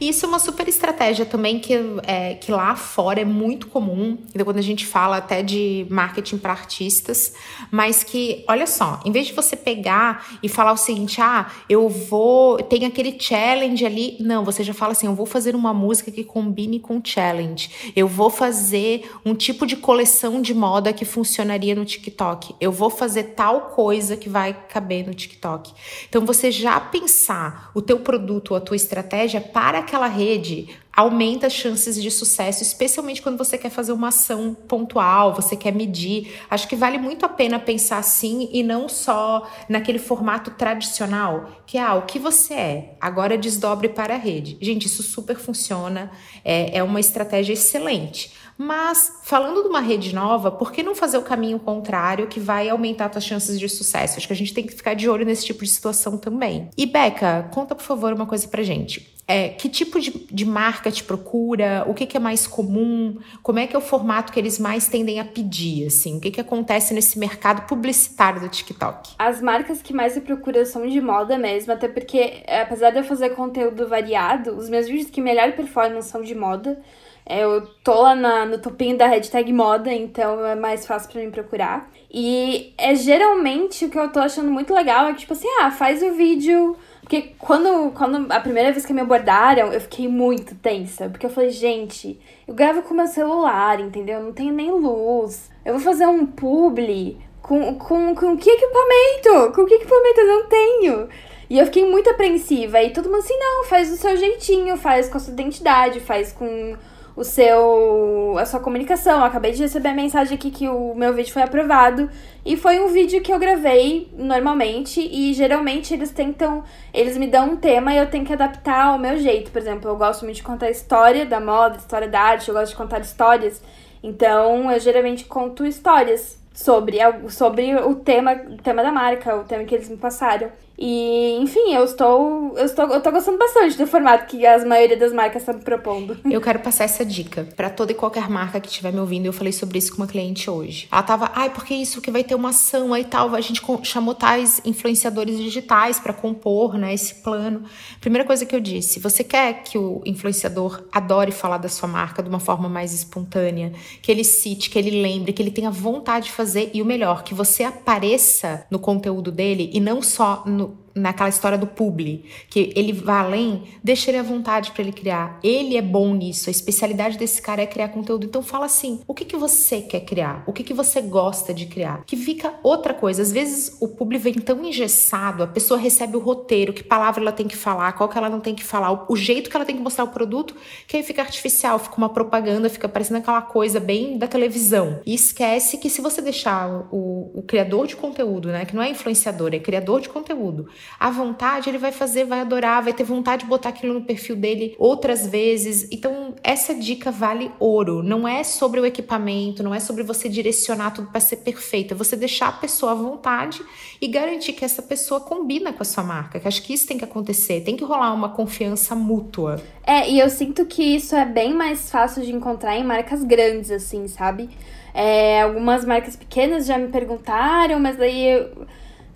[0.00, 4.44] Isso é uma super estratégia também que, é, que lá fora é muito comum, então,
[4.44, 7.34] quando a gente fala até de marketing para artistas,
[7.70, 11.88] mas que, olha só, em vez de você pegar e falar o seguinte, ah, eu
[11.88, 16.10] vou, tem aquele challenge ali, não, você já fala assim, eu vou fazer uma música
[16.10, 21.74] que combine com challenge, eu vou fazer um tipo de coleção de moda que funcionaria
[21.74, 25.72] no TikTok, eu vou fazer tal coisa que vai caber no TikTok.
[26.08, 31.46] Então, você já pensar o teu produto a tua estratégia estratégia para aquela rede aumenta
[31.46, 36.40] as chances de sucesso, especialmente quando você quer fazer uma ação pontual, você quer medir.
[36.48, 41.76] Acho que vale muito a pena pensar assim e não só naquele formato tradicional, que
[41.76, 44.56] é ah, o que você é, agora desdobre para a rede.
[44.58, 46.10] Gente, isso super funciona,
[46.42, 48.32] é, é uma estratégia excelente.
[48.58, 52.70] Mas, falando de uma rede nova, por que não fazer o caminho contrário que vai
[52.70, 54.16] aumentar suas chances de sucesso?
[54.16, 56.70] Acho que a gente tem que ficar de olho nesse tipo de situação também.
[56.74, 59.14] E, Beca, conta por favor uma coisa pra gente.
[59.28, 61.84] É, que tipo de, de marca te procura?
[61.88, 63.18] O que, que, é mais comum?
[63.42, 65.86] Como é que é o formato que eles mais tendem a pedir?
[65.86, 66.18] Assim?
[66.18, 69.14] O que, que acontece nesse mercado publicitário do TikTok?
[69.18, 73.04] As marcas que mais me procuram são de moda mesmo, até porque, apesar de eu
[73.04, 76.80] fazer conteúdo variado, os meus vídeos que melhor performam são de moda.
[77.28, 81.20] É, eu tô lá na, no topinho da hashtag moda, então é mais fácil para
[81.20, 81.90] mim procurar.
[82.08, 85.72] E é geralmente o que eu tô achando muito legal é que, tipo assim, ah,
[85.72, 86.76] faz o vídeo.
[87.06, 91.08] Porque quando, quando a primeira vez que me abordaram, eu fiquei muito tensa.
[91.08, 94.18] Porque eu falei, gente, eu gravo com meu celular, entendeu?
[94.18, 95.48] Eu não tenho nem luz.
[95.64, 99.54] Eu vou fazer um publi com, com, com que equipamento?
[99.54, 101.08] Com que equipamento eu não tenho?
[101.48, 102.82] E eu fiquei muito apreensiva.
[102.82, 106.32] E todo mundo assim, não, faz do seu jeitinho, faz com a sua identidade, faz
[106.32, 106.76] com
[107.16, 109.20] o seu a sua comunicação.
[109.20, 112.10] Eu acabei de receber a mensagem aqui que o meu vídeo foi aprovado
[112.44, 116.62] e foi um vídeo que eu gravei normalmente e geralmente eles tentam,
[116.92, 119.50] eles me dão um tema e eu tenho que adaptar ao meu jeito.
[119.50, 122.72] Por exemplo, eu gosto muito de contar história da moda, história da arte, eu gosto
[122.72, 123.62] de contar histórias.
[124.02, 126.98] Então, eu geralmente conto histórias sobre,
[127.28, 130.48] sobre o tema, o tema da marca, o tema que eles me passaram.
[130.78, 134.96] E, enfim, eu estou, eu estou, eu estou gostando bastante do formato que a maioria
[134.96, 136.18] das marcas está me propondo.
[136.36, 139.24] Eu quero passar essa dica para toda e qualquer marca que estiver me ouvindo.
[139.24, 140.86] Eu falei sobre isso com uma cliente hoje.
[140.92, 143.34] Ela tava, ai, porque isso que vai ter uma ação aí tal.
[143.34, 147.62] A gente chamou tais influenciadores digitais para compor, né, esse plano.
[148.00, 152.22] Primeira coisa que eu disse, você quer que o influenciador adore falar da sua marca
[152.22, 153.72] de uma forma mais espontânea,
[154.02, 157.22] que ele cite, que ele lembre, que ele tenha vontade de fazer e o melhor,
[157.22, 160.65] que você apareça no conteúdo dele e não só no,
[160.96, 165.38] naquela história do publi, que ele vai além, deixa ele à vontade para ele criar.
[165.44, 168.24] Ele é bom nisso, a especialidade desse cara é criar conteúdo.
[168.24, 170.42] Então fala assim, o que que você quer criar?
[170.46, 172.02] O que que você gosta de criar?
[172.06, 173.20] Que fica outra coisa.
[173.20, 177.32] Às vezes o publi vem tão engessado, a pessoa recebe o roteiro, que palavra ela
[177.32, 179.76] tem que falar, qual que ela não tem que falar, o, jeito que ela tem
[179.76, 180.54] que mostrar o produto,
[180.86, 185.00] que aí fica artificial, fica uma propaganda, fica parecendo aquela coisa bem da televisão.
[185.04, 188.88] E esquece que se você deixar o, o criador de conteúdo, né, que não é
[188.88, 190.68] influenciador, é criador de conteúdo,
[190.98, 194.36] à vontade, ele vai fazer, vai adorar, vai ter vontade de botar aquilo no perfil
[194.36, 195.88] dele outras vezes.
[195.90, 198.02] Então, essa dica vale ouro.
[198.02, 201.96] Não é sobre o equipamento, não é sobre você direcionar tudo para ser perfeito, é
[201.96, 203.62] você deixar a pessoa à vontade
[204.00, 206.40] e garantir que essa pessoa combina com a sua marca.
[206.40, 209.62] Que acho que isso tem que acontecer, tem que rolar uma confiança mútua.
[209.84, 213.70] É, e eu sinto que isso é bem mais fácil de encontrar em marcas grandes,
[213.70, 214.48] assim, sabe?
[214.92, 218.66] É, algumas marcas pequenas já me perguntaram, mas daí eu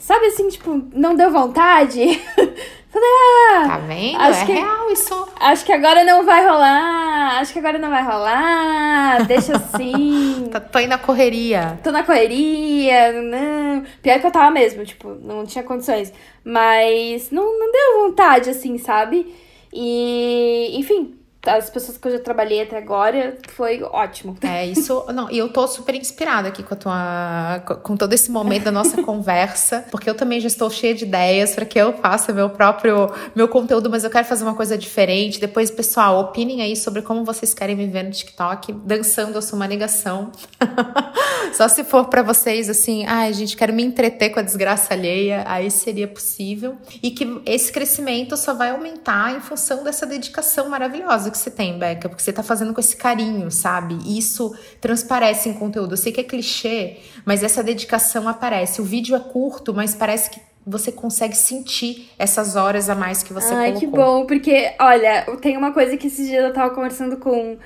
[0.01, 2.01] Sabe assim, tipo, não deu vontade?
[2.91, 3.09] Falei,
[3.53, 3.69] ah.
[3.69, 4.19] Tá vendo?
[4.19, 5.29] Acho é que, real isso.
[5.39, 7.39] Acho que agora não vai rolar.
[7.39, 9.27] Acho que agora não vai rolar.
[9.27, 10.49] Deixa assim.
[10.51, 11.79] tá, tô aí na correria.
[11.85, 13.13] Tô na correria.
[13.13, 13.85] Não.
[14.03, 16.13] Pior que eu tava mesmo, tipo, não tinha condições.
[16.43, 19.33] Mas não, não deu vontade, assim, sabe?
[19.73, 24.37] E, enfim, as pessoas que eu já trabalhei até agora, foi ótimo.
[24.43, 25.05] É, isso.
[25.15, 27.77] Não, e eu tô super inspirada aqui com a tua.
[27.83, 31.55] com todo esse momento da nossa conversa, porque eu também já estou cheia de ideias
[31.55, 35.41] para que eu faça meu próprio meu conteúdo, mas eu quero fazer uma coisa diferente.
[35.41, 38.73] Depois, pessoal, opinem aí sobre como vocês querem me ver no TikTok.
[38.73, 40.31] Dançando, eu sou uma negação.
[41.55, 45.43] Só se for para vocês assim, ai, gente, quero me entreter com a desgraça alheia,
[45.47, 46.77] aí seria possível.
[47.03, 51.79] E que esse crescimento só vai aumentar em função dessa dedicação maravilhosa que você tem,
[51.79, 53.97] Beca, porque você tá fazendo com esse carinho, sabe?
[54.07, 55.93] Isso transparece em conteúdo.
[55.93, 58.81] Eu sei que é clichê, mas essa dedicação aparece.
[58.81, 63.33] O vídeo é curto, mas parece que você consegue sentir essas horas a mais que
[63.33, 63.81] você Ai, colocou.
[63.81, 67.59] que bom, porque, olha, tem uma coisa que esses dias eu tava conversando com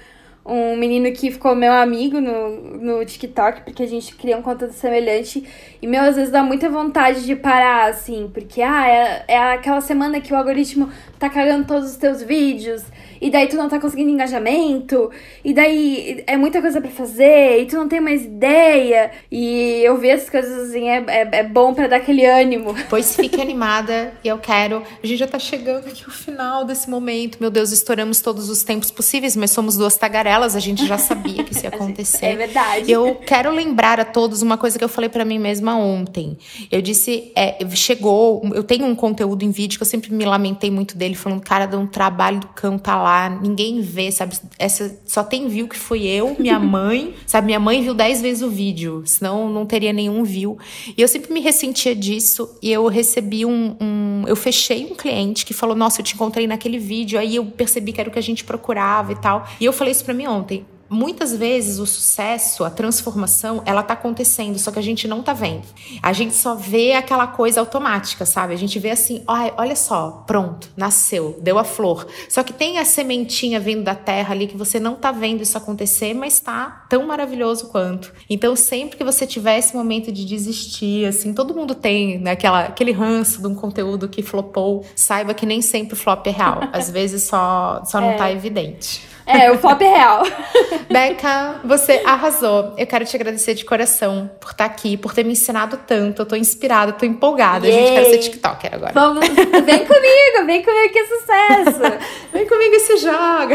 [0.46, 4.74] um menino que ficou meu amigo no, no TikTok, porque a gente cria um conteúdo
[4.74, 5.42] semelhante.
[5.84, 9.82] E, meu, às vezes dá muita vontade de parar, assim, porque, ah, é, é aquela
[9.82, 12.82] semana que o algoritmo tá cagando todos os teus vídeos
[13.24, 15.10] e daí tu não tá conseguindo engajamento,
[15.42, 19.10] e daí é muita coisa para fazer, e tu não tem mais ideia.
[19.32, 22.74] E eu ver essas coisas assim é, é, é bom para dar aquele ânimo.
[22.94, 24.82] Pois fique animada, e eu quero.
[25.02, 27.38] A gente já tá chegando aqui ao final desse momento.
[27.40, 31.42] Meu Deus, estouramos todos os tempos possíveis, mas somos duas tagarelas, a gente já sabia
[31.42, 32.26] que isso ia acontecer.
[32.26, 32.92] é verdade.
[32.92, 36.36] Eu quero lembrar a todos uma coisa que eu falei para mim mesma ontem.
[36.70, 40.70] Eu disse, é, chegou, eu tenho um conteúdo em vídeo que eu sempre me lamentei
[40.70, 44.36] muito dele, falando, cara, dá um trabalho do cão tá lá ninguém vê, sabe?
[44.58, 47.46] Essa só tem view que fui eu, minha mãe, sabe?
[47.46, 50.58] Minha mãe viu dez vezes o vídeo, senão não teria nenhum view.
[50.96, 55.44] E eu sempre me ressentia disso e eu recebi um, um eu fechei um cliente
[55.44, 57.18] que falou: "Nossa, eu te encontrei naquele vídeo".
[57.18, 59.46] Aí eu percebi que era o que a gente procurava e tal.
[59.60, 63.94] E eu falei isso para mim ontem muitas vezes o sucesso, a transformação, ela tá
[63.94, 65.64] acontecendo, só que a gente não tá vendo.
[66.02, 68.54] A gente só vê aquela coisa automática, sabe?
[68.54, 69.22] A gente vê assim,
[69.56, 72.06] olha só, pronto, nasceu, deu a flor.
[72.28, 75.56] Só que tem a sementinha vindo da terra ali que você não tá vendo isso
[75.56, 78.12] acontecer, mas tá tão maravilhoso quanto.
[78.28, 82.64] Então, sempre que você tiver esse momento de desistir, assim, todo mundo tem né, aquela,
[82.66, 86.60] aquele ranço de um conteúdo que flopou, saiba que nem sempre o flop é real.
[86.72, 88.16] Às vezes só, só não é.
[88.16, 89.13] tá evidente.
[89.26, 90.22] É, o flop é real.
[90.90, 92.74] Beca, você arrasou.
[92.76, 96.22] Eu quero te agradecer de coração por estar aqui, por ter me ensinado tanto.
[96.22, 97.66] Eu tô inspirada, tô empolgada.
[97.66, 97.76] Yay.
[97.76, 98.92] A gente quer ser TikToker agora.
[98.92, 101.80] Vamos, vem comigo, vem comigo que é sucesso.
[102.32, 103.54] vem comigo e se joga.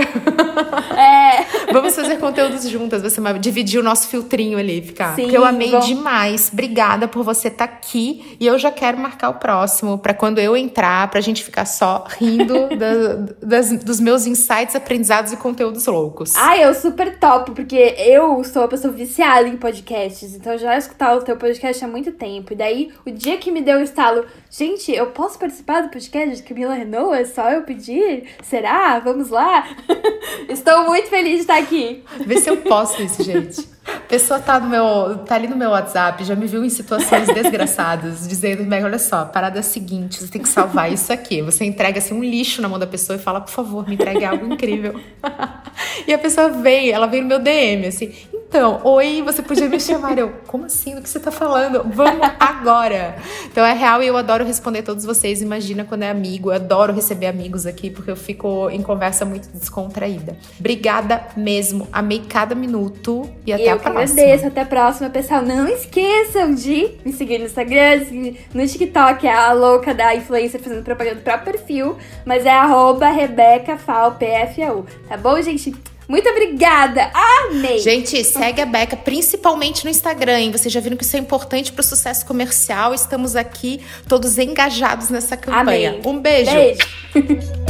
[0.97, 1.45] É.
[1.71, 3.03] Vamos fazer conteúdos juntas.
[3.03, 5.15] Você vai dividir o nosso filtrinho ali, ficar.
[5.15, 6.49] Sim, Porque eu amei demais.
[6.51, 8.37] Obrigada por você estar aqui.
[8.39, 12.05] E eu já quero marcar o próximo, para quando eu entrar, pra gente ficar só
[12.17, 16.35] rindo da, das, dos meus insights, aprendizados e conteúdos conteúdos loucos.
[16.37, 20.77] Ah, eu super top, porque eu sou uma pessoa viciada em podcasts, então eu já
[20.77, 22.53] escutava o teu podcast há muito tempo.
[22.53, 26.37] E daí, o dia que me deu o estalo, gente, eu posso participar do podcast
[26.37, 27.13] de Camila Renault?
[27.13, 28.29] É só eu pedir?
[28.41, 28.99] Será?
[28.99, 29.67] Vamos lá?
[30.47, 32.03] Estou muito feliz de estar aqui.
[32.25, 33.67] Vê se eu posso isso, gente.
[33.97, 37.27] A pessoa tá, no meu, tá ali no meu WhatsApp, já me viu em situações
[37.33, 41.41] desgraçadas, dizendo, Meg, olha só, parada é a seguinte, você tem que salvar isso aqui.
[41.41, 44.25] Você entrega assim um lixo na mão da pessoa e fala, por favor, me entregue
[44.25, 44.99] algo incrível.
[46.07, 48.13] e a pessoa vem, ela vem no meu DM, assim,
[48.49, 50.17] então, oi, você podia me chamar?
[50.17, 50.95] Eu, como assim?
[50.95, 51.83] Do que você tá falando?
[51.93, 53.15] Vamos agora!
[53.45, 55.39] Então é real e eu adoro responder todos vocês.
[55.39, 59.47] Imagina quando é amigo, eu adoro receber amigos aqui, porque eu fico em conversa muito
[59.49, 60.35] descontraída.
[60.59, 64.47] Obrigada mesmo, amei cada minuto e até eu a que agradeço.
[64.47, 65.41] Até a próxima, pessoal.
[65.41, 68.05] Não esqueçam de me seguir no Instagram,
[68.53, 73.09] no TikTok, é a louca da influencer fazendo propaganda do próprio perfil, mas é arroba
[73.09, 74.85] RebecaFalPFAU.
[75.07, 75.73] Tá bom, gente?
[76.09, 77.11] Muito obrigada!
[77.13, 77.77] Amei!
[77.77, 80.51] Gente, segue a Beca, principalmente no Instagram, hein?
[80.51, 82.95] Vocês já viram que isso é importante para o sucesso comercial.
[82.95, 85.91] Estamos aqui todos engajados nessa campanha.
[85.91, 86.01] Amei.
[86.03, 86.51] Um beijo!
[86.51, 86.79] Beijo!